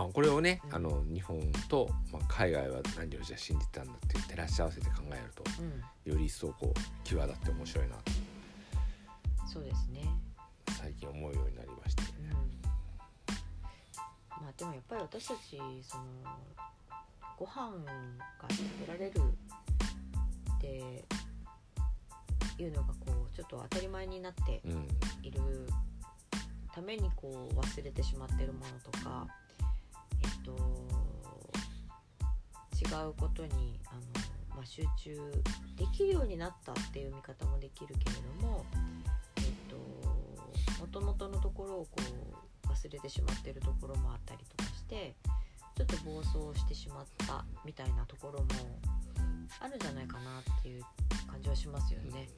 [0.01, 1.39] まあこれをねうんあの日本
[1.69, 8.11] と、まあ、海外は何をじゃあ信じてたんだって照らし合わせて考えるとうん、より一層こう際立って面白いなと
[9.53, 10.07] そうですね。
[10.79, 12.29] 最近思うようになりましてうん、
[14.41, 16.03] まあでもやっぱり私たちその
[17.37, 19.19] ご飯が食べられる
[20.55, 21.03] って
[22.57, 24.87] いうのがこうちょっと当たり前になってうん。
[25.21, 25.67] いる
[26.73, 29.27] ためにこう忘れてしまってるものとか
[30.23, 30.51] えっと
[32.81, 34.01] 違うことにあの、
[34.55, 35.15] まあ、集中
[35.75, 38.65] できるようになったっていう見方もできるけれども
[39.37, 39.77] えっと
[40.79, 41.91] 元々のところをこ
[42.65, 45.15] う忘れてしまってるところもあったりとかして
[45.75, 48.45] ちょっと暴走してしまったみたいなところも
[49.59, 50.83] あるんじゃないかなっていう
[51.27, 52.29] 感じはしますよね。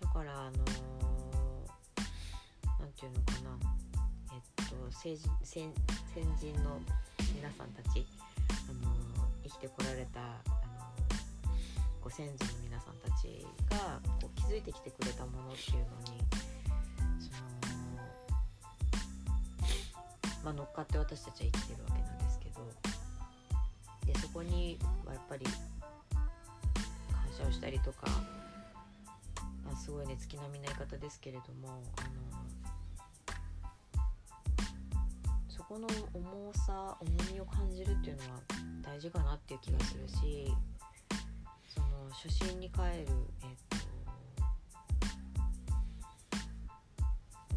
[0.00, 0.58] だからあの
[2.78, 3.85] なんていうのかな
[4.68, 5.72] と成人先
[6.14, 6.80] 先人の
[7.34, 8.06] 皆さんたち
[8.68, 8.90] あの
[9.44, 10.86] 生きてこられたあの
[12.02, 16.20] ご先祖の皆さんたちがこう築いてきてくれたものっていうのに
[17.20, 17.46] その
[20.44, 25.52] まあ乗っかって私たちは生きてるわけなんですけどでそこにはやっぱり感
[27.38, 28.08] 謝をしたりとか、
[29.64, 32.45] まあ、すごいね月並みな言い方ですけれどもあの
[35.68, 38.40] この重さ重みを感じるっていうのは
[38.82, 40.54] 大事かなっていう気がするし
[41.66, 43.56] その初心に帰るえっ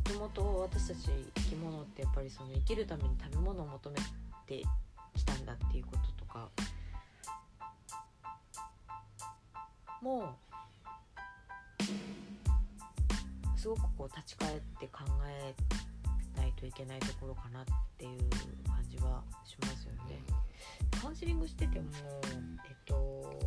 [0.03, 3.97] ともともと私たち生き物ってやっぱりその生きるために食べ物を求め
[4.47, 4.63] て
[5.15, 6.49] きたんだっていうこととか
[10.01, 10.35] も
[13.55, 15.88] うすごくこう立ち返って考えない
[16.59, 17.65] といけないところかなっ
[17.97, 18.19] ていう
[18.67, 20.21] 感じはしますよね。
[21.01, 21.85] カウンセリングしてても
[22.65, 23.39] えっと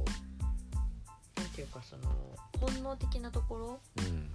[1.37, 2.03] なんていうかその
[2.59, 4.33] 本能的なところうん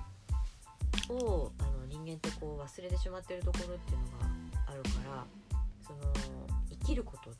[1.09, 5.25] をあの人間ってこう忘れてしまってるところっていうのがあるから
[5.85, 6.13] その
[6.69, 7.31] 生きること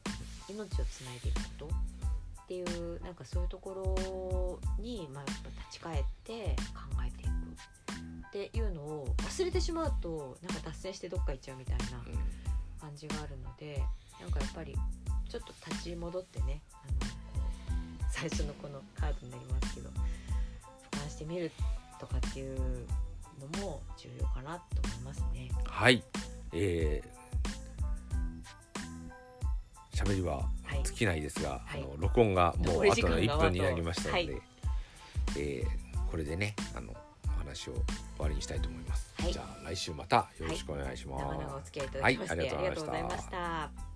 [0.50, 7.30] 命をつないでいくことっていうなんかそういうところに、まあ、やっぱ立ち返って考えていく
[8.28, 11.84] っていうのを忘れてしまうとなんか脱線してどっか行っちゃうみたいな
[12.80, 13.84] 感じがあるので
[14.20, 14.76] なんかやっぱり
[15.30, 19.89] ちょっと立ち戻ってねあの最初のこのカードになりますけど
[20.91, 21.51] 俯瞰してみる
[21.99, 22.57] とかっていう
[23.39, 25.49] のも重要かなと思いますね。
[25.65, 26.03] はい。
[26.53, 30.84] えー、喋りははい。
[30.84, 31.84] 尽きないですが、はい。
[31.84, 34.41] あの録音がもうあとの1時間が分になりましたので、はい。
[35.38, 36.95] えーこれでねあのお
[37.48, 37.84] 話を終
[38.20, 39.34] わりにしたいと思います、はい。
[39.34, 43.87] じゃあ来週またよろしくお願いします、長々お付き合いいただきまして、はいありがとうございました。